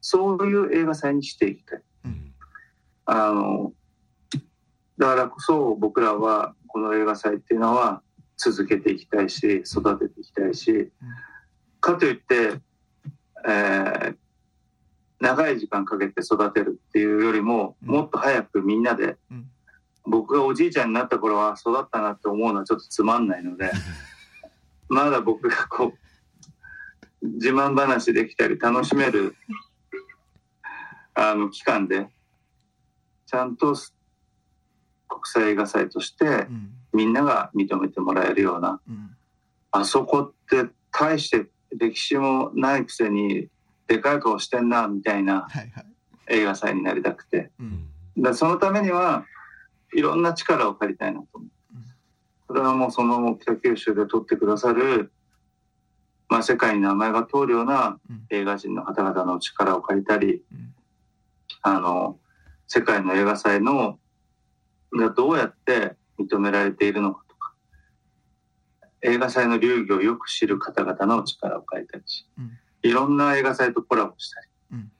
[0.01, 2.33] そういう映画祭にしていきたい、うん、
[3.05, 3.73] あの
[4.97, 8.01] だからこそ僕らはこの映画祭っていうのは
[8.37, 10.91] 続けていきたいし育てていきたいし、うん、
[11.79, 12.59] かといって、
[13.47, 14.15] えー、
[15.19, 19.17] 長い時間かけて育てるっていうよりも、もっと早くみんなで、
[20.07, 23.71] 僕がおじいちゃんになった頃は育ったなって思うのはちょっとつまんないので
[24.87, 25.93] まだ僕がこ
[27.21, 29.35] う自慢話できたり楽しめる
[31.13, 32.09] あの期間で
[33.25, 33.75] ちゃんと
[35.07, 36.47] 国際映画祭として
[36.93, 39.17] みんなが認めてもらえるような、うん、
[39.71, 43.49] あそこって大して歴史もないくせに
[43.87, 45.47] でかい顔してんなみたいな
[46.29, 47.51] 映画祭になりたくて、
[48.17, 49.25] だそのためには
[49.93, 51.49] いろんな力を借りたいなと思う。
[52.47, 55.11] それはもうその北九州で撮ってくださる
[56.29, 60.73] まあ、世界に名前が通るような映画人の方々の力を借りたり、うん、
[61.61, 62.19] あの
[62.67, 63.97] 世界の映画祭の
[64.93, 67.53] がどうやって認められているのかとか
[69.01, 74.91] 映画祭の流儀をよく知る方々の力を借りたりし、うん、いろんな映画祭とコラボしたり、うん、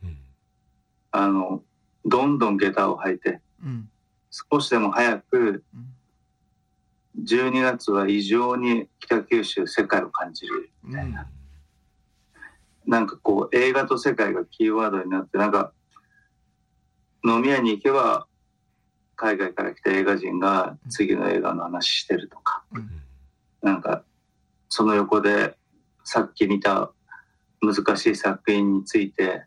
[1.12, 1.64] あの
[2.06, 3.90] どんどん下駄を履いて、うん、
[4.30, 5.64] 少しでも早く、
[7.24, 11.28] 12月は異常に北九州世界を感じるみたいな、
[12.86, 15.74] なんかこう映画と世界がキーワードになってなんか
[17.26, 18.28] 飲み屋に行けば
[19.16, 22.90] 海外から来た映画人が次の映画の話してるとか、うん、
[23.62, 24.04] なんか
[24.70, 25.58] その横で
[26.04, 26.92] さっき見た
[27.62, 29.46] 難しい作品について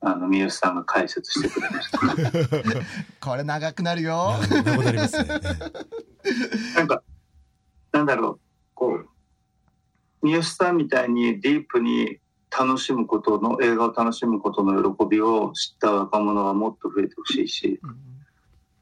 [0.00, 1.98] あの三好さんが解説してくれました。
[3.20, 4.34] これ長くなるよ。
[4.48, 5.28] 長くなりますね。
[6.76, 7.02] なんか
[7.92, 8.40] なんだろう。
[8.74, 9.08] こう
[10.22, 12.20] 三好さんみたいにディープに
[12.56, 17.96] 楽しむことの映画を楽しむことの喜びを知った若者がもっと増えてほしいし、うん、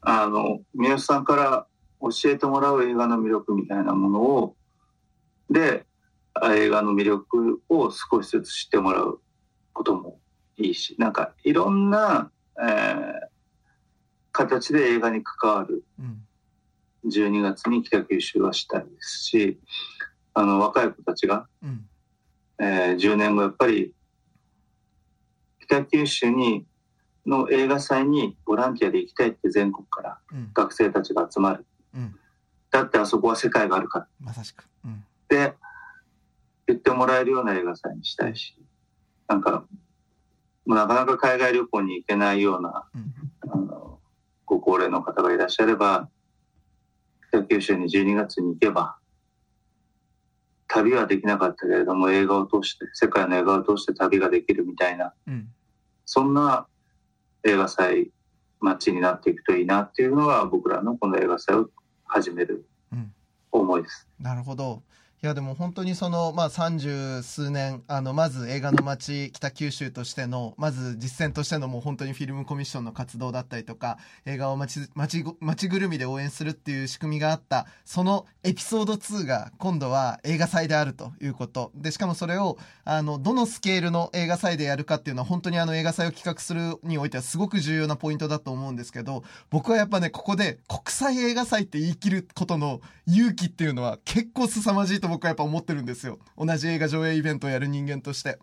[0.01, 1.67] あの三好さんから
[1.99, 4.55] 教えてもらう映画の魅力みたいなものを
[5.49, 5.86] で
[6.53, 9.21] 映画の魅力を少しずつ知ってもらう
[9.73, 10.19] ことも
[10.57, 13.27] いいしなんかいろんな、えー、
[14.31, 15.83] 形で映画に関わる
[17.05, 19.59] 12月に北九州はしたいですし
[20.33, 21.85] あの若い子たちが、うん。
[22.59, 23.93] えー、10年後やっぱり
[25.61, 26.65] 北九州に
[27.25, 30.19] の映画祭にボランティアで行きたいって全国から
[30.53, 32.15] 学生たちが集まる、うん、
[32.71, 34.07] だってあそこは世界があるから。
[34.21, 35.53] まさしく、うん、で
[36.67, 38.55] 言ってもらえるような映画祭にしたいし
[39.27, 39.65] なんか
[40.65, 43.13] なかなか海外旅行に行けないような、うん、
[43.49, 43.99] あの
[44.45, 46.09] ご高齢の方がいらっしゃれば
[47.29, 48.97] 北九州に12月に行けば
[50.67, 55.47] 旅はできなかったけれども映画を通して世界の映画を通して旅ができるみたいな、うん、
[56.05, 56.67] そんな
[57.45, 58.11] 映画祭
[58.59, 61.69] 街になっていくといいなっていうのが僕らのこの映画祭を
[62.05, 62.65] 始める
[63.51, 64.07] 思いです。
[64.19, 64.83] うん、なるほど
[65.23, 81.71] いやでも本当にそのまあ三十数年あのまず映画の街北九州としてのまず実践としてのもう本当にフィルムコミッションの活動だったりとか映画を街街街ぐるみで応援するっていう仕組みがあったそのエピソード2が今度は映画祭であるということ。
[81.73, 96.19] でしかもそれをあのどのスケールの映画祭でやるかっていうのは本当にあの映画祭を企画するにおいてはすごく重要なポイントだと思うんですけど僕はやっぱねここで国際映画祭って言い切ることの勇気っていうのは結構凄まじいと僕はやっぱ思ってるんですよ。
[96.37, 98.39] 同じ映画上映イベントをやる人間として。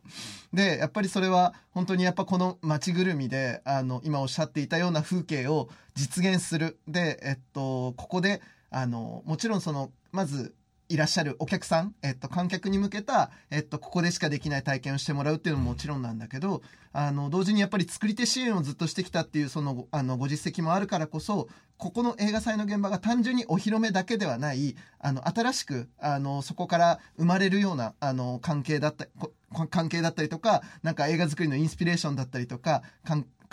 [0.52, 6.78] でやっぱりそれは本当にやっぱこの街ぐるみであの今おっしゃっていたような風景を実現する。
[6.88, 10.54] でえっとここであのもちろんそのまず
[10.88, 29.06] いらっしゃるお客さん、えっと、観客に向けた、えっと、ここでしかできない体験をしてもらうっていうのももちろんなんだけど、あの、同時にやっぱり作り手支援をずっとしてきたっていう、その、あの、ご実績もあるからこそ、ここの映画祭の現場が単純にお披露目だけではない、あの、新しく、あの、そこから生まれるような、あの、関係だった
[29.70, 32.82] 関係だったりとか、なんか映画作りのインスピレーションだったりとか、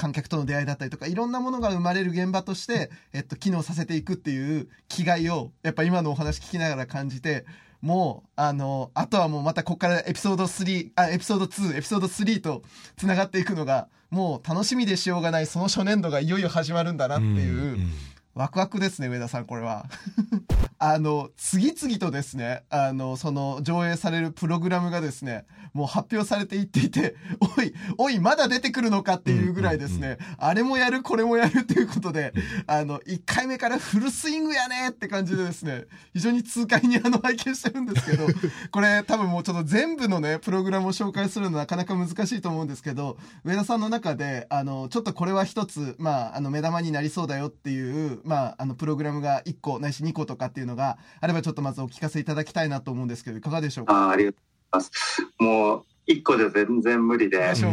[0.01, 7.45] 観客との出会いだったりとかいろんなものが生まれる現場として、えっと、機能させていくっていう気概をやっぱ今のお話聞きながら感じて
[7.81, 12.63] もうあのあとはもうまたここからエピソード3あエピソード2エピソード3と
[12.97, 17.91] つながっていくのがもう楽しみでしようがないその初年度がいよいよ始まるんだなっていう、うんうん、
[18.33, 19.85] ワクワクですね上田さんこれは。
[20.79, 27.15] あの次々とですねあのその上映されるプログラムがですねもう発表されていっていて、
[27.57, 32.33] おい、おい、まだ出てくるのかっていうぐらいですね、あれもやる、これもやる っていうことで、
[32.67, 38.27] あの、1回目からフルスイングやねって感じでですね、非常に痛快にあの拝見してるんですけど、
[38.71, 54.07] これ多分もうちょっと全部のね、プログラムを紹介するのなかなか難しいと思うんですけど、上田さんの中で、あの、ちょっとこれは一つ、まあ、あの、目玉になりそうだよっていう、まあ、あの、プログラムが1個ないし2個とかっていうのがあればちょっとまずお聞かせいただきたいなと思うんですけど、いかがでしょうか？
[54.07, 54.91] あありがとうます。
[55.39, 57.69] もう一個じゃ全然無理で、ちょ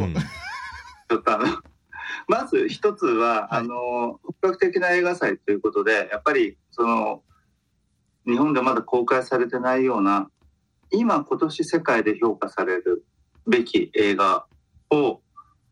[1.16, 1.46] っとあの、
[2.26, 7.22] まず一つは、はい、あの、本格的な映画祭ということで、やっぱりその、
[8.26, 10.28] 日本でまだ公開されてないような、
[10.90, 13.04] 今今年世界で評価される
[13.46, 14.46] べき映画
[14.90, 15.20] を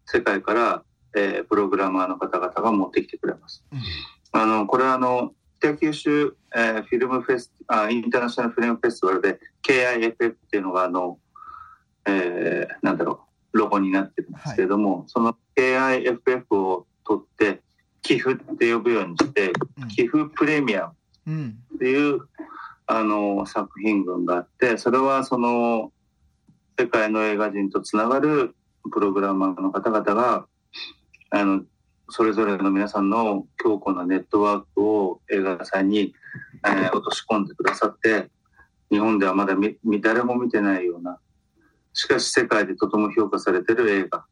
[0.06, 0.82] 世界から、
[1.14, 3.64] えー、プログラマーの方々が持ってきてくれます。
[3.72, 3.78] うん、
[4.36, 11.18] あの、これはあの、北九州、えー、フィルムフェスあ、インターナショナルフィルムフェスティバルで KIFF っていうのがあの、
[12.06, 13.24] えー、なんだろ
[13.54, 17.62] う、ロゴになってるんですけれども、はい、その KIFF を取って、
[18.02, 20.92] 寄付って呼ぶようにして、うん、寄付プレミア
[21.24, 22.20] ムっていう、うん、
[22.86, 25.92] あの作品群があって、それはその
[26.78, 28.54] 世界の映画人とつながる
[28.92, 30.46] プログラマーの方々が、
[31.30, 31.62] あの、
[32.08, 36.14] それぞれの皆さんの強固なネットワークを映画祭に、
[36.64, 38.30] えー、落とし込んでくださって、
[38.90, 39.56] 日本ではまだ
[40.00, 41.18] 誰も見てないような、
[41.92, 44.24] しかし世界でとても評価されてる映画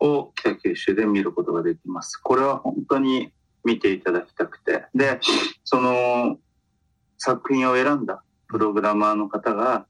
[0.00, 2.16] を北九州で見ることができます。
[2.18, 3.32] これは本当に
[3.64, 4.84] 見ていただきたくて。
[4.94, 5.18] で、
[5.64, 6.38] その
[7.16, 9.86] 作品を選んだプログラマーの方が、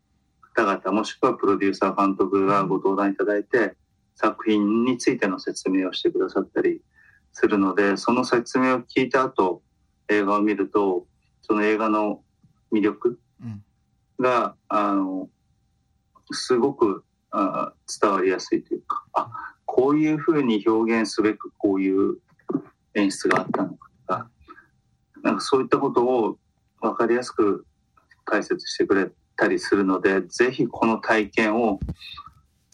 [0.55, 3.77] 方々もしくはプロデューサー監督がご登壇いただいて、
[4.21, 6.81] 作品についての説明をしてくださったり
[7.33, 9.63] するので、その説明を聞いた後、
[10.09, 11.07] 映画を見ると、
[11.43, 12.21] その映画の
[12.73, 13.19] 魅力
[14.19, 15.29] が、うん、あの、
[16.33, 19.31] すごくあ伝わりやすいというか、あ、
[19.67, 22.17] こういうふうに表現すべくこういう
[22.95, 24.31] 演出があったのかとか、
[25.23, 26.39] なんかそういったことを
[26.81, 27.65] 分かりやすく
[28.25, 31.79] 解説してくれたりするので、ぜひこの体験を、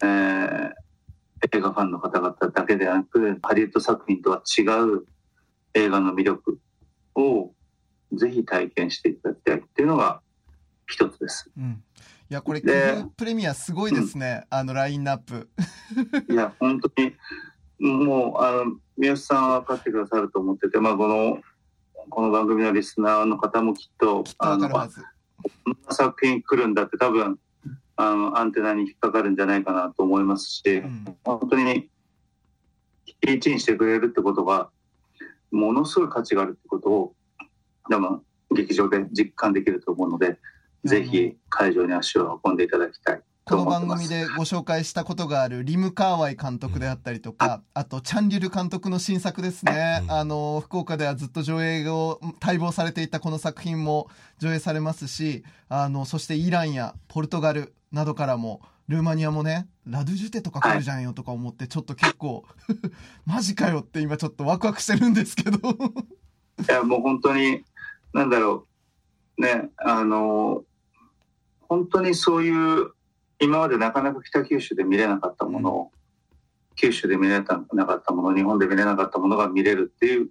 [0.03, 0.73] えー、
[1.53, 5.07] 映画ファンの方々だけではなく、ハリウッド作品とは違う
[5.75, 6.59] 映画の魅力
[7.15, 7.53] を
[8.13, 10.21] ぜひ体験していただきたいっていうのが
[10.87, 11.51] 一つです。
[11.57, 11.83] うん、
[12.31, 15.49] いや、これ、プレミアすごいですね、うん、あのラインナップ。
[16.31, 17.15] いや、本当に、
[17.79, 21.39] もう、あの、三好さんは分かってくださると思ってて、まあ、この、
[22.11, 24.89] この番組のリスナーの方もきっと、あの、こん
[25.87, 27.39] な作品来るんだって多分、
[27.97, 31.89] あの、アンテナに引っかかるんじゃないかなと思いますし、うん、本当に、
[33.21, 34.71] 一にしてくれるってことが、
[35.51, 37.15] ものすごい価値があるってことを、
[37.89, 40.39] でも、劇場で実感できると思うので、
[40.85, 43.23] ぜひ会場に足を運んでいただきたい。
[43.47, 50.03] この番組でご紹介したことがあるリム・カーワイ監督であったりとか、あと、チャンリル監督の新作ですね。
[50.09, 62.47] あの、福岡ではずっと上映を待望されていたこの作品も上映されますし、あの、そしてイランやポルトガルなどからも、ルーマニアもね、ラドゥジュテとか来るじゃんよとか思って、ちょっと結構
[63.27, 65.59] マジかよって今ちょっとワクワクしてるんですけど。
[65.59, 65.73] い
[66.67, 67.63] や、もう本当に、
[68.15, 68.67] なんだろ
[69.37, 70.65] う、ね、あの、
[71.69, 72.95] 本当にそういう
[73.41, 75.91] 今までなかなか北九州で見れなかったものを、
[76.77, 80.31] 九州で見れなかったもの日本で見れなかったものが見れるっていう。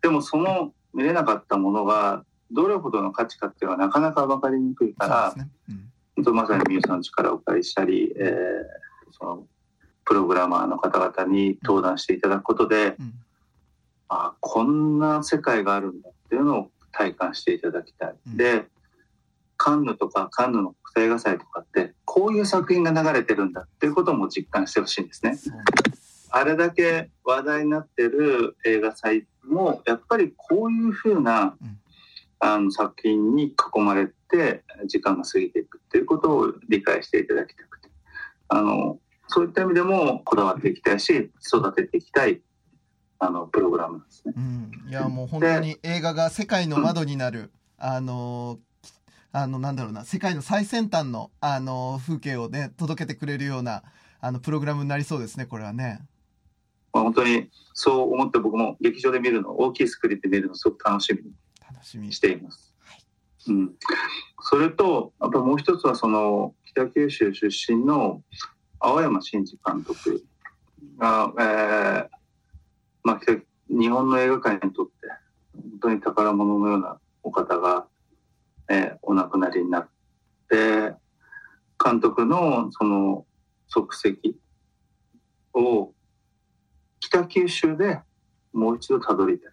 [0.00, 5.48] でもその見れなかったものがどれほどの価値かっていうのはなかなか分かりにくいから、ね。
[6.18, 9.46] うん、まさに美優さんの力をお借りしたり、えー、その
[10.04, 13.14] プログラマーの方々に登壇していただくことで、うん、
[14.08, 18.14] あこんな世界があるんだっていうのを体感していただきたい。
[18.26, 18.66] うん、で
[19.62, 25.38] カンヌとかカンヌの国際映画祭とかってこういう作品が流れてるんだっていうことも実感してほしいんですね。
[26.30, 31.54] あれだけ話題になってる映画祭もやっぱりこういうふうな、
[32.40, 37.88] あの作品に囲まれて時間が過ぎていくっていうことを理解していただきたくて
[38.48, 38.98] あの
[39.28, 42.40] そういった意味でもこだわっていきたいし育てていきたい
[43.20, 44.34] あのプログラムですね。
[44.36, 48.58] うん、いやもう本当に映画が世界の窓になる、うん、あの
[49.32, 53.82] あの、なんだろうな、世界の最先端の、あの、風景をね、届けてくれるような、
[54.20, 56.06] あの、プログラムになりそうですね、これはね。
[56.92, 61.32] まあ、本当に、そう思って僕も劇場で見るの、大きいスクリーンで見るの、すごく楽しみに
[61.66, 62.74] 楽しみしています。
[62.84, 63.00] はい、
[63.48, 63.72] うん。
[64.42, 68.22] それと、あともう一つは、その、北九州出身の
[68.80, 70.24] 青山真司監督
[70.98, 72.08] が、えー、
[73.02, 73.20] まあ、
[73.68, 74.92] 日本の映画界にとって、
[75.54, 77.86] 本当に宝物のようなお方が、
[78.68, 79.88] えー、お亡くなりになっ
[80.48, 80.94] て、
[81.82, 83.26] 監督のその
[83.68, 84.36] 足跡
[85.54, 85.92] を
[87.00, 88.00] 北九州で
[88.52, 89.52] もう一度たどりたい。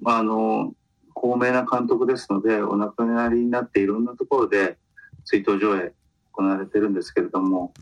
[0.00, 0.74] まあ、あの、
[1.14, 4.76] 高名な監督ですので、お亡くなりになっていろんなところで
[5.24, 5.92] 追悼上映
[6.32, 7.72] 行われてるんですけれども、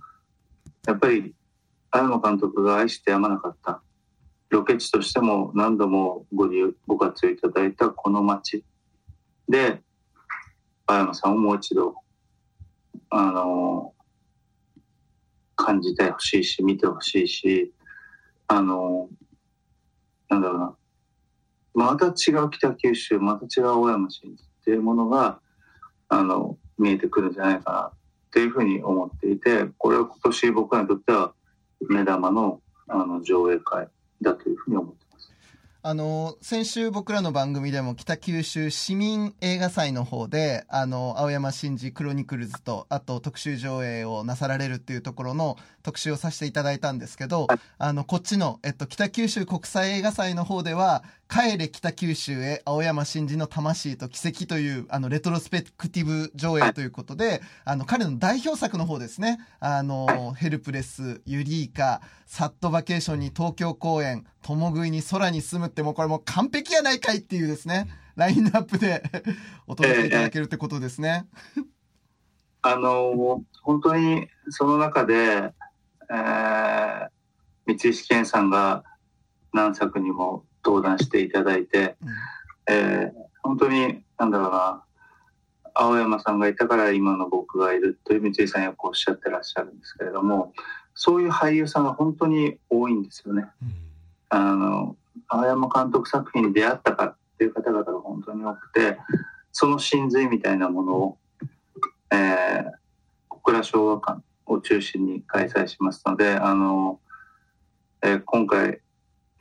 [0.86, 1.34] やっぱり、
[1.90, 3.82] 青山監督が愛してやまなかった、
[4.50, 6.48] ロケ地としても何度もご
[6.86, 8.64] ご活用いただいたこの街
[9.48, 9.82] で、
[10.87, 11.95] 青山さんをもう一度、
[13.11, 13.95] あの、
[15.57, 17.72] 感じてほしいし、見てほしいし、
[18.49, 19.09] あの、
[20.28, 20.76] なんだろうな、
[21.74, 25.41] また違う北九州、また違う青山新っていうものが、
[26.09, 27.93] あの、見えてくるんじゃないかなっ
[28.30, 31.35] ていうふうに思っていて、これは今年僕らにとっては
[31.89, 33.89] 目玉のあの上映会
[34.20, 35.03] だというふうに思って
[35.87, 69.03] あの、先週僕らの番組でも北九州市民映画祭の方で、あの、青山真司クロニクルズと、あと特集上映をなさられるっていうところの特集をさせていただいたんですけど、あの、こっちの、えっと、北九州国際映画祭の方では、帰れ北九州へ青山真司の魂と奇跡という、あの、レトロスペクティブ上映ということで、あの、彼の代表作の方ですね、あの、ヘルプレス、ユリーカ、サットバケーションに東京公演、共食いに空に住むってもうこれもう完璧やないかいっていうですね、ラインナップで
[69.66, 71.27] お届けいただけるってことですね。
[72.62, 75.53] あの本当にその中で、
[76.11, 77.09] えー、
[77.66, 78.85] 三石健さんが
[79.53, 81.96] 何作にも登壇していただいて、
[82.68, 83.12] うん、えー、
[83.42, 84.82] 本当になんだろうな
[85.74, 90.52] 青山さんがいたから今の僕がいるという三井さんよくおっしゃってらっしゃるんですけれども
[90.94, 93.46] そういう俳優さんが本当に多いんですよね。
[93.60, 93.72] うん、
[94.28, 94.96] あの
[95.26, 98.98] 青山監督作品に出会ったかっていう方々が本当に多くて
[99.50, 101.18] その真髄みたいなものを、
[102.12, 102.70] えー、
[103.28, 107.00] 小倉昭和館を中心に開催しますのであの、
[108.02, 108.80] えー、今回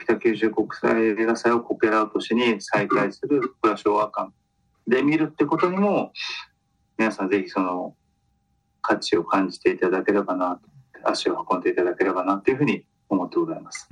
[0.04, 4.32] 北九州国際映画祭をこけら落としに再開する小倉昭和館
[4.88, 6.12] で見るってことにも
[6.98, 7.96] 皆さんぜひその
[8.82, 10.60] 価値を感じていただければな
[11.04, 13.90] 足を運んでいただければなというふうに思ってございます。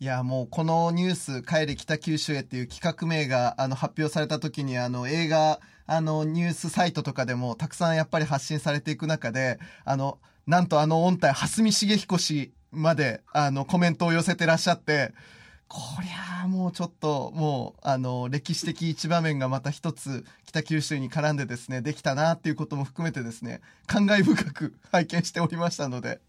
[0.00, 15.12] いやもうこのニュース「帰れ北九州へ」っていう企画名があの発表された時にあの映画あのニュースサイトとかでもたくさんやっぱり発信されていく中であのなんとあの音体蓮見茂彦氏まであのコメントを寄せてらっしゃって
[15.68, 26.20] こりゃあもうちょっともうあの歴史的一場面がまた一つ北九州に絡んでですねできたなっていうことも含めてですね感慨深く 拝見しておりましたので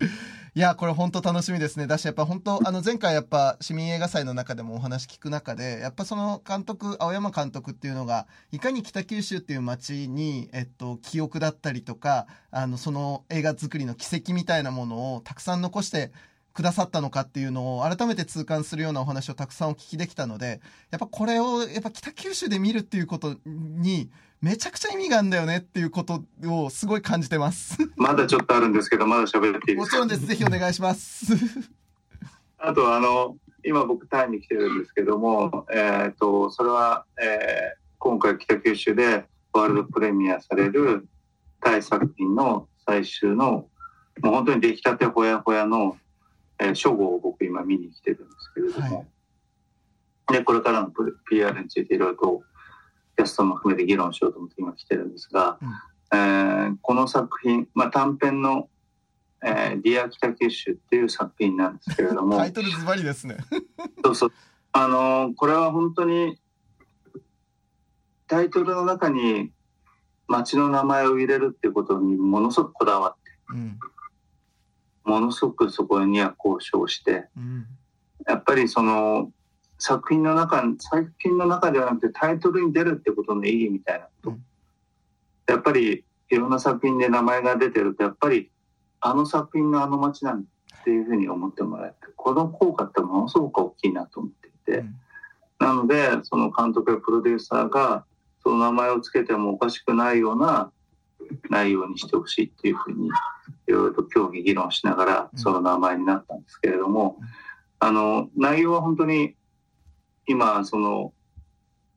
[0.55, 1.87] いやこれ本当楽しみですね。
[1.87, 16.11] だしやっぱ本当あの前回やっぱ市民映画祭の中でもお話聞く中でやっぱその監督青山監督っていうのがいかに北九州っていう街に、えっと、記憶だったりとかあのその映画作りの軌跡みたいなものをたくさん残して
[16.59, 20.59] くださったのかっていうのを改めて痛感するようなお話をたくさんお聞きできたので
[20.91, 24.09] やっぱこれをやっぱ北九州で見るっていうことに
[24.41, 27.77] めちゃくちゃ意味があるんだよねっていうことをすごい感じてます。
[27.95, 29.97] まだちょっとあるんですけどまだ喋っていいですか？
[29.97, 30.25] もちろんです。
[30.25, 31.33] ぜひお願いします。
[32.57, 41.07] あとあの今僕タイに来てるんですけども、えーと、それは、えー、今回北九州でワールドプレミアされる
[41.61, 43.67] タイ作品の最終の
[44.21, 45.95] もう本当に出来たてほやほやの
[46.59, 49.03] えー、初号を僕今見に来てるんですけれども、は
[50.31, 50.91] い、でこれからの
[51.29, 52.43] PR についていろいろと
[53.17, 58.69] キャストも含めて議論しようと思って今来てるんですが、うん、えー、この作品、まあ、短編の
[59.43, 62.37] 「えー、 Dear 北九州」っていう作品なんですけれども。
[62.39, 63.37] タイトルズバリですね。
[64.03, 64.31] そうそう。
[64.71, 66.39] あのー、これは本当に
[68.27, 69.51] タイトルの中に
[70.27, 73.79] 町の名前を入れるっていうことにものすごくこだわって、うん
[75.03, 77.65] ものすごくそこには交渉して、うん、
[78.27, 79.31] やっぱりその
[79.77, 84.43] 作品の中作品の中ではなくてタイトルに出るってことの意義みたいなこと、うん、
[85.47, 88.51] やっぱりいろんな作品で名前が出てるとやっぱり
[89.01, 90.43] あの作品のあの街なんっ
[90.83, 94.95] ていうふうに思ってもらえてこの効果ってものすごく大きいなと思っていて、うん、
[95.59, 98.05] なのでその監督やプロデューサーが
[98.43, 100.71] その名前を付けてもおかしくないような
[101.49, 103.07] 内容にしてほしいっていうふうに
[103.67, 107.17] いろいろと協議議論しながらその名前になったんですけれども、
[107.79, 109.35] あの内容は本当に
[110.27, 111.13] 今その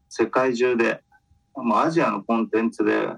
[0.08, 1.02] 世界中で
[1.54, 3.08] もうアジアのコンテンツで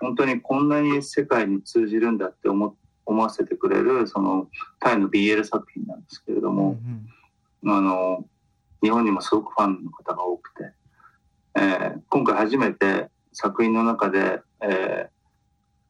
[0.00, 4.48] 本当にこんなに世界に通じるんだって思思わせてくれるその
[4.80, 6.76] タイの BL 作品なんですけれども、
[7.62, 8.24] うんうん、あの
[8.82, 10.72] 日本にもすごくファンの方が多くて、
[11.56, 15.08] えー、今回初めて作品の中で、えー、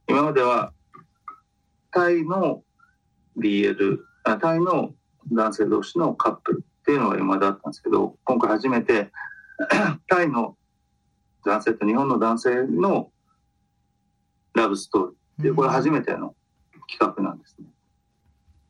[0.09, 0.73] 今までは
[1.91, 2.63] タイの
[3.39, 4.95] BL あタイの
[5.33, 9.11] 男性同士のカップルっていうのが今まであったんですけど今回初めて
[10.09, 10.57] タイの
[11.45, 13.11] 男性と日本の男性の
[14.55, 16.35] ラブストーリーっていうこれ初めての
[16.89, 17.67] 企画なんですね。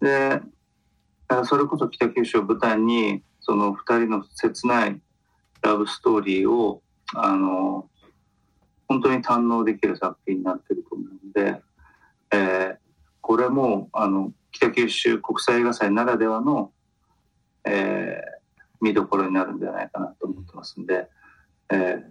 [0.01, 0.41] で
[1.45, 5.01] それこそ北九州を舞台にその2人の切ない
[5.63, 6.83] ラブストーリーを
[7.15, 7.89] あの
[8.89, 11.63] 本当に堪能できる作品になってると思うので、
[12.33, 12.77] えー、
[13.21, 16.73] これもあの北九州国際映画祭ならではの、
[17.65, 21.09] えー、見どころになるんじゃないかなと思ってますんで、
[21.71, 22.03] えー、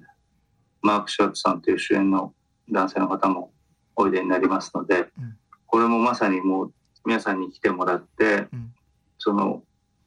[0.82, 2.34] マーク・シュワッツさんという主演の
[2.70, 3.52] 男性の方も
[3.96, 6.74] おいでになりますので、うん、これもまさにもう
[7.06, 8.74] 皆さんに来てもらって、うん、
[9.18, 9.64] その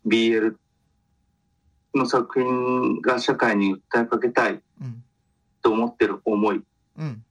[0.06, 0.54] BL
[1.94, 4.60] の作品が社会に訴えかけたい
[5.68, 6.62] と思ってる思い、
[6.96, 7.22] うん、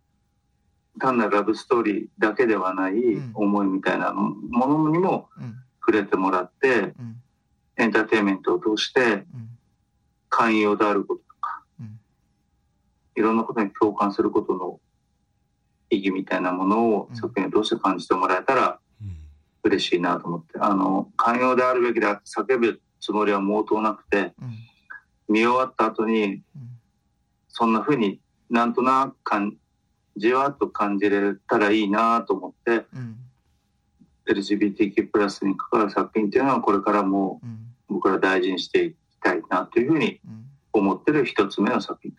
[0.99, 2.93] 単なるラブストーリーだけではない
[3.33, 5.29] 思いみたいなものにも
[5.79, 6.93] 触れてもらって、
[7.77, 9.25] エンターテインメントを通して
[10.29, 11.63] 寛容であることとか、
[13.15, 14.79] いろんなことに共感することの
[15.89, 18.79] 意義みたいなものを作品を通して感じてもらえたら
[19.63, 24.33] 嬉しいなと思ってあの寛容であるべきで叫ぶつもりは毛頭なくて、
[25.27, 26.43] 見終わった後に
[27.47, 28.19] そんなふうに
[28.49, 29.57] なんとなく感
[30.15, 33.17] じわっと感じれたらいいなと思って、うん、
[34.27, 37.39] LGBTQ+ プラスに関わる作品っていうのはこれからも
[37.87, 40.19] 僕ら大事にしていきたいなというふうに
[40.73, 42.13] 思ってる一つ目の作品。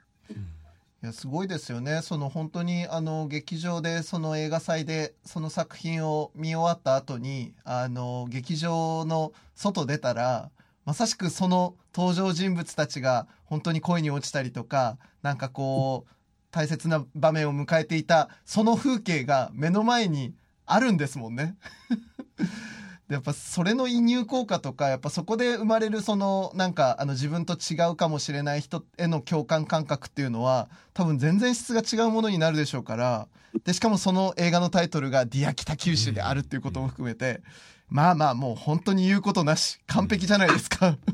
[1.00, 2.00] いやすごいですよね。
[2.02, 10.50] その本当にあの劇場でその映画祭でその作品を見終わった後にあの劇場の外出たら
[10.84, 16.12] まさしくその登場人物たちが本当に恋に落ちたりとかなんかこう
[16.50, 20.34] 大切な場面を迎えていたその風景が目の前に
[20.66, 21.56] あるんですもんね。
[23.08, 33.28] やっぱそれの移入効果とかやっぱそこで生まれるそのなんかあの自分と違うかもしれない人への共感感覚っていうのは多分全然質が違うものになるでしょうから
[33.64, 37.40] でしかもその映画のタイトルが「Dear 北九州」であるっていうことも含めて
[37.88, 39.80] まあまあもう本当に言うことなし。
[39.86, 40.98] 完璧じゃないですか。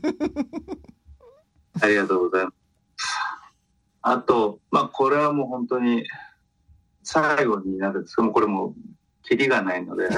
[1.81, 3.44] ありがとうございます。
[4.07, 6.05] あとまあこれはもう本当に
[7.03, 8.01] 最後になる。
[8.01, 8.75] んですけどもこれも
[9.23, 10.09] キリがないので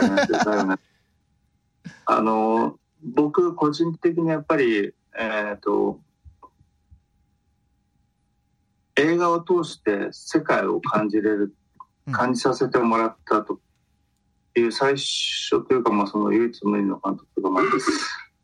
[2.05, 6.01] あの僕個人的にやっぱりえっ、ー、と
[8.97, 11.55] 映画を通して世界を感じれる
[12.11, 13.61] 感じさせてもらったと
[14.57, 17.69] いう最初というか、まあ、その唯一無二の監督がまず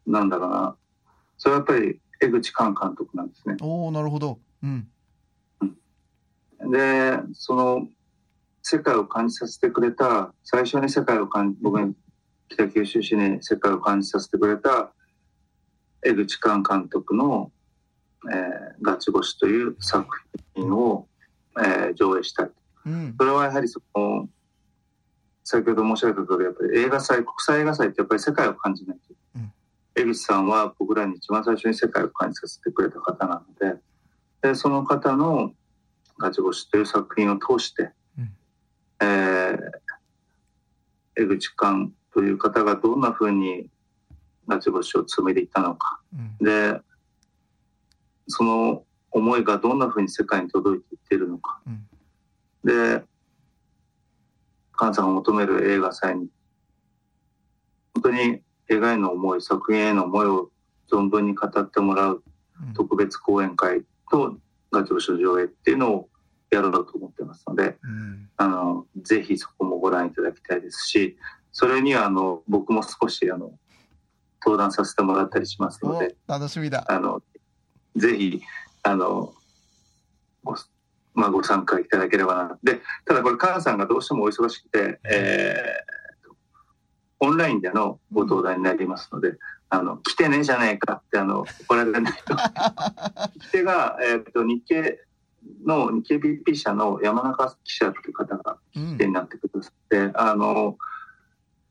[0.06, 0.76] なんだろうな。
[1.36, 3.56] それはやっぱり江口寛監督なんですね。
[3.60, 4.88] おなるほど、うん、
[6.70, 7.86] でその
[8.62, 11.94] 世界を感じさせてくれた最初に世界を感じ僕
[12.48, 14.92] 北九州市に世界を感じさせてくれた
[16.04, 17.50] 江口寛監督の
[18.32, 20.06] 「えー、ガチ星」という作
[20.54, 21.08] 品を、
[21.58, 22.50] えー、上映したい、
[22.86, 24.28] うん、それはやはりその
[25.44, 29.52] 先ほど申し上げた通りやっぱり映画祭国際映画祭ってやっぱり世界を感じないと、うん、
[29.96, 33.80] 江口さんは僕らに一番最初に世界を感じさせてくれた方なので
[34.40, 35.52] でその方の
[36.22, 38.32] 「ガチ星」という作品を通して、うん、
[39.00, 39.58] えー、
[41.16, 43.68] 江口寛という方がどんなふうに
[44.46, 46.80] ガチ星を紡いでいったのか、うん、で
[48.28, 51.86] その思いがどんなふうに世界に届いていっているのか、うん、
[52.64, 53.04] で
[54.78, 56.28] 菅さんが求める映画祭に
[57.94, 60.50] 本当に映画への思い作品への思いを
[60.90, 62.22] 存分に語ってもらう
[62.74, 64.36] 特別講演会と
[64.70, 66.08] ガチ星上映っていうのを
[66.56, 71.16] やろうと思ってますので、うん、あのぜひそこもご覧いただきたいですし
[71.52, 73.52] それにはあの僕も少しあの
[74.44, 76.84] 登壇させてもらったりしますので楽しみだ。
[76.88, 77.22] あの
[77.96, 78.42] ぜひ
[78.82, 79.34] あの
[80.42, 80.56] ご,、
[81.14, 82.58] まあ、ご参加いただければな。
[82.62, 86.34] でただこれ菅さんがどうしてもお忙しくて、えー、
[87.20, 89.38] オンラインでのご登壇になりますので。
[89.74, 92.36] あの来てねじゃねえかってあの怒られないと。
[93.40, 95.00] 来てが、えーと、日経
[95.64, 100.76] の日経 BP 社の山中記者という方が来てになってくださって、うん、あの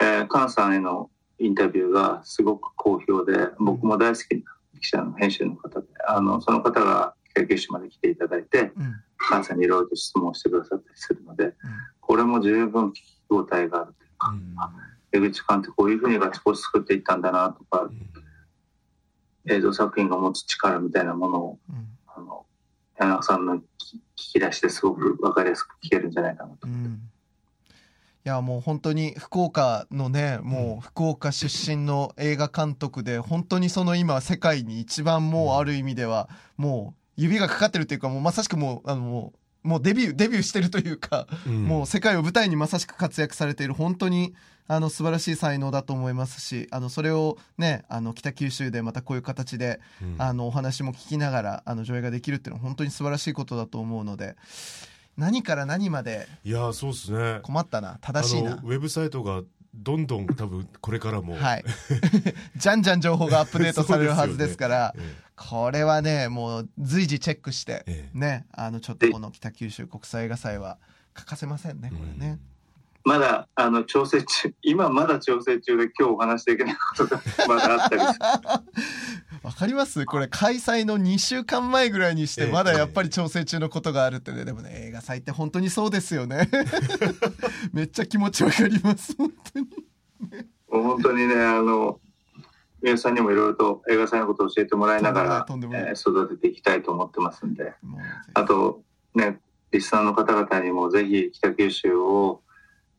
[0.01, 4.41] えー、菅さんへのインタビューがすごく好評で僕も大好きな
[4.81, 11.53] 記者の編集の方であのその方が北九州まで来ていただいて、うん、菅さんにいろいろと質問してくださったりするので、うん、
[11.99, 14.31] これも十分聞き応えがあるというか、
[15.13, 17.89] うん、江口監ってこういうふうにガチポチ作っていったんだなとか、
[19.47, 21.80] 映像作品が持つ力みたいなものを、あの
[23.01, 23.61] 柳中さんの聞
[24.15, 27.11] き出しですごく分かりやすく聞けるんじゃないかなと思って。
[28.23, 44.33] いやもう本当に福岡のねもう福岡出身の映画監督で本当にその今世界に一番もうある意味ではもう指がかかってるっていうかもうまさしくもうあのもうデビューデビューしてるというか、もう世界を舞台にまさしく活躍されている本当に
[44.67, 49.79] あの素晴らしい才能だと思いますしあのそれをねあの北九州でまたこういう形で、
[50.17, 54.35] あのお話も聞きながらあの上映ができるっていうのは本当に素晴らしいことだと思うので
[55.17, 57.39] 何から何までいやそうですね。
[57.43, 58.55] 困ったな正しいな。
[58.63, 59.41] ウェブサイトが
[59.73, 61.35] どんどん多分これからも。
[61.35, 61.65] はい。
[62.57, 70.77] じゃんじゃん情報がアップデート されるはずですからねええ、これはねもう随時チェックして、え、ねあのちょっとこの北九州国際映画祭は
[71.13, 72.39] 欠かせませんねこれね。
[73.03, 74.53] まだあの調整中。
[74.61, 78.01] 今まだ調整中で今日お話しできないことが まだあったり
[79.43, 80.05] わかります？
[80.05, 84.45] これ開催の2週間前ぐらいにしてまだやっぱり調整中のことがあるってね。
[84.45, 86.49] でもね映画祭って本当にそうですよね。
[87.73, 89.15] めっちゃ気持ちわかります。
[89.17, 89.67] 本当に。
[90.69, 91.99] 本当にねあの
[92.81, 97.73] 皆さんにもいろいろと映画祭のことを教えてもらいながら、えー、育てていきたいと思ってますんで。
[98.33, 98.81] あと
[99.15, 99.39] ね
[99.71, 102.41] リスナーの方々にもぜひ北九州を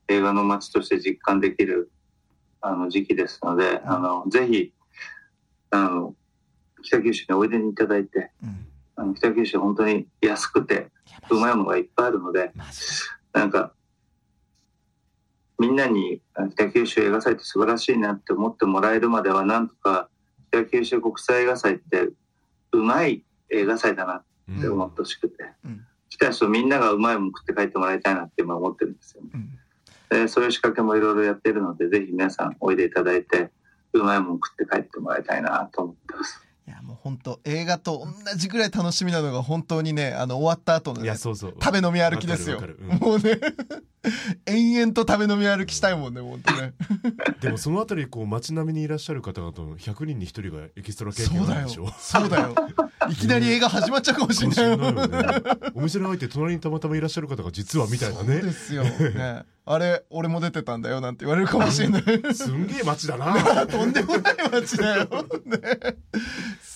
[0.09, 1.91] 映画の街として実感できる
[2.61, 4.73] あの時期ですので、あのぜひ
[5.71, 6.15] あの
[6.83, 10.89] 北九州においでにいただいて、うん、あの北九州本当に安くて
[11.31, 12.53] うまいものがいっぱいあるので
[13.33, 13.73] なんか
[15.59, 16.21] みんなに
[16.55, 20.09] 北九州映画祭って素晴らしいなって思ってもらえるまではなんとか
[20.51, 22.09] 北九州国際映画祭って
[22.73, 29.31] うまい映画祭だなって思ってほしくて、うん、来た人みんながうまいもん食って帰ってもらいたいなって今思ってるんですよね。
[30.13, 33.51] うんでそういう仕掛けもいろいろやってるのでぜひ皆さんおいでいただいて
[33.93, 36.41] うまいもん食って帰ってもらいたいなと思ってます。
[36.67, 41.55] いやもう本当映画と同じぐらい楽しみなのが本当にねあの終わった後の、ね、いやそうそう。
[41.61, 43.39] 食べ飲み歩きですよ、うん、もうね
[44.47, 46.75] 延々と食べ飲み歩きしたいもんね本当ね。
[47.41, 52.55] でもそのあたりこう街並みにいらっしゃる方々の100人に1人がエキストラ経験なんでしょそうだよ。
[53.11, 55.43] いきなり映画始まっちゃうかもしれないよ、ね、
[55.75, 58.41] お店の相手隣にたまたまいらっしゃる方が実はみたいなね。
[58.41, 62.03] そうですよ、ね、あれ俺も出てたんだよなんて言われるかもしれない。
[62.35, 63.67] すんげえ街だな。
[63.67, 65.61] とんでもない街だよ、ね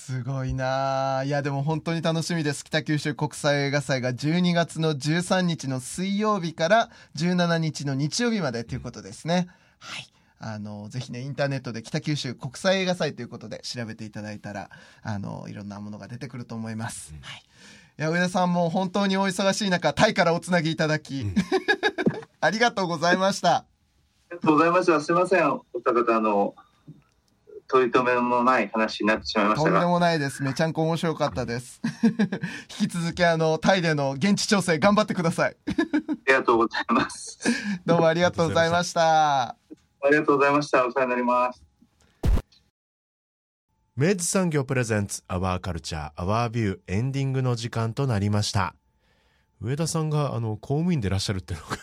[0.07, 2.63] すごいないやでも本当に楽しみです。
[2.63, 9.49] 北九州国際映画祭が12月の13日の水曜日から17日の日曜日までということですね。
[9.79, 10.07] はい。
[10.39, 14.69] あのぜひねインターネットで北九州国際映画祭ということで調べていただいたら
[15.03, 17.43] あのいろんなものが出てくると思います、うん、はい。
[17.99, 21.35] いや上田さんも本当にお忙しい中タイからおつなぎいただき、うん、
[22.39, 23.55] ありがとうございました。
[23.55, 23.65] あ
[24.31, 25.01] りがとうございました。
[25.01, 25.51] すいません。
[25.51, 26.55] お二方あの
[27.69, 30.41] 取り留めもない話になってしまいましたとんでもないです。
[30.41, 31.81] めちゃんこ面白かったです。
[32.79, 35.57] 引き続きあの、タイでの現地調整頑張ってください。
[35.67, 35.73] あ
[36.27, 37.39] りがとうございます。
[37.85, 39.49] どうもありがとうございました。
[39.49, 39.55] あ
[40.09, 40.85] りがとうございました。
[40.85, 41.61] お世話になります。
[43.97, 48.75] 明治産業プレゼンツアワーカルチャーアワービューエンディングの時間となりました。
[49.59, 51.81] 上田さんがあの公務員でいらっしゃるっていうのがね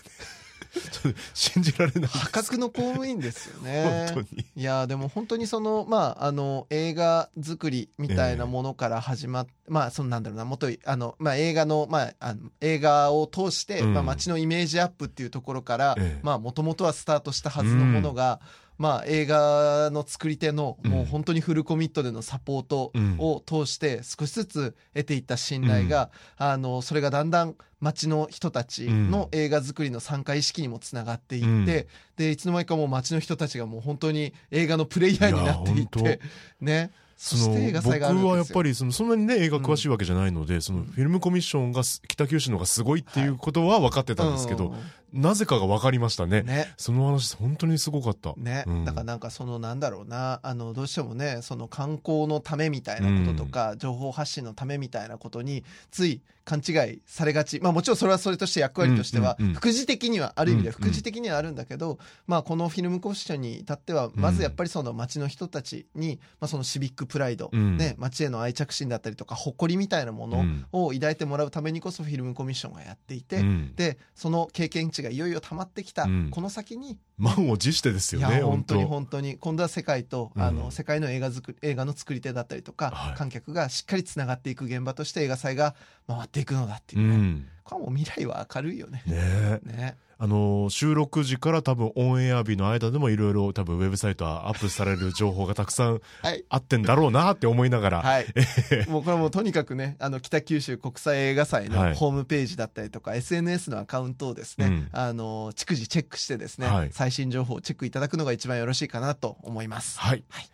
[1.35, 2.11] 信じられない。
[2.11, 4.07] 破格の公務員ですよね。
[4.14, 4.47] 本当に。
[4.57, 36.20] いやでも本当にそのまああの映画作りみたいなものから始まって、えー、まあそのなんだろうなもとあの、まあ、映画の,、まあ、あの映画を通して、うん、まあ、街のイメージアップっていうところから、えー、まあもともとはスタートしたはずのものが、うんまあ、映画の作り手のもう本当にフルコミットでのサポートを通して少しずつ得ていった信頼が、あのそれがだんだん街の人たちの映画作りの参加意識にもつながっていって、でいつの間にかもう街の人たちがもう本当に映画のプレイヤーになっていって
[36.61, 36.91] ね。
[37.16, 44.75] その僕はやっぱりそのそんなにね映画詳しいわけじゃないので、そのフィルムコミッションが北九州のがすごいっていうことは分かってたんですけど、
[45.15, 46.43] なぜかが分かりましたね。
[46.43, 46.75] ね。
[46.77, 48.35] その話、本当にすごかった。
[48.37, 48.65] ね。
[48.67, 57.61] うん、だからなんかそのなんだろうな、あの、どうしてもね、その観光のためみたいなこととか、うん、情報発信のためみたいなことに、つい勘違いされがち。
[57.61, 73.43] まあもちろんそれはそれとして役割としては、副次的には、ある意味で副次的にはあるんだけど、まあこのフィルムコッションに至っては、まずやっぱりその街の人たちに、まあそのシビックプライド、ね、街への愛着心だったりとか、誇りみたいなものを抱いてもらうためにこそフィルムコミッションがやっていて、
[73.77, 78.74] で、その経験値がいよいよ溜まってきた、この先に満を持してですよね本当。
[78.74, 79.36] に本当に。
[79.36, 85.74] 今度は世界と、あの世界の映画作映画の作り手だったりとか、はい、観客がしっかりつながっていく現場として映画祭が
[86.09, 89.02] 回っていくのだっていうね、うん、これはもう未来は明るいよね。
[89.07, 89.61] ね。
[89.62, 96.01] ねあの収録時から多分オンエア日の間でもいろいろ多分ウェブサイトはアップされる情報がたくさん
[96.49, 98.27] あってんだろうなって思いながら、はい、
[98.89, 109.99] もうこれもとにかくねあの北九州国際映画祭のホームページだったりとか、はい、SNS のアカウントをですね、うん、あの逐次チェックしてですね、はい、最新情報をチェックいただくのが一番よろしいかなと思います。
[109.99, 110.49] はい、はい。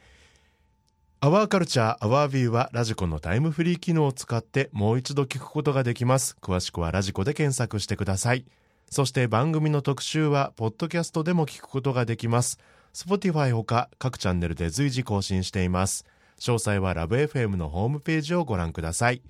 [1.22, 6.34] アワーカルチャーアワービューはラジコのタイムフリー機能を使ってもう一度聞くことができます。
[6.40, 8.46] 詳しくはラジコで検索してください。
[8.90, 12.58] そして番組の特集は、ポッドキャストでも聞くことができます。
[12.92, 16.04] Spotify ほか各チャンネルで随時更新しています。
[16.40, 19.22] 詳細はラブ f m のホームページをご覧ください。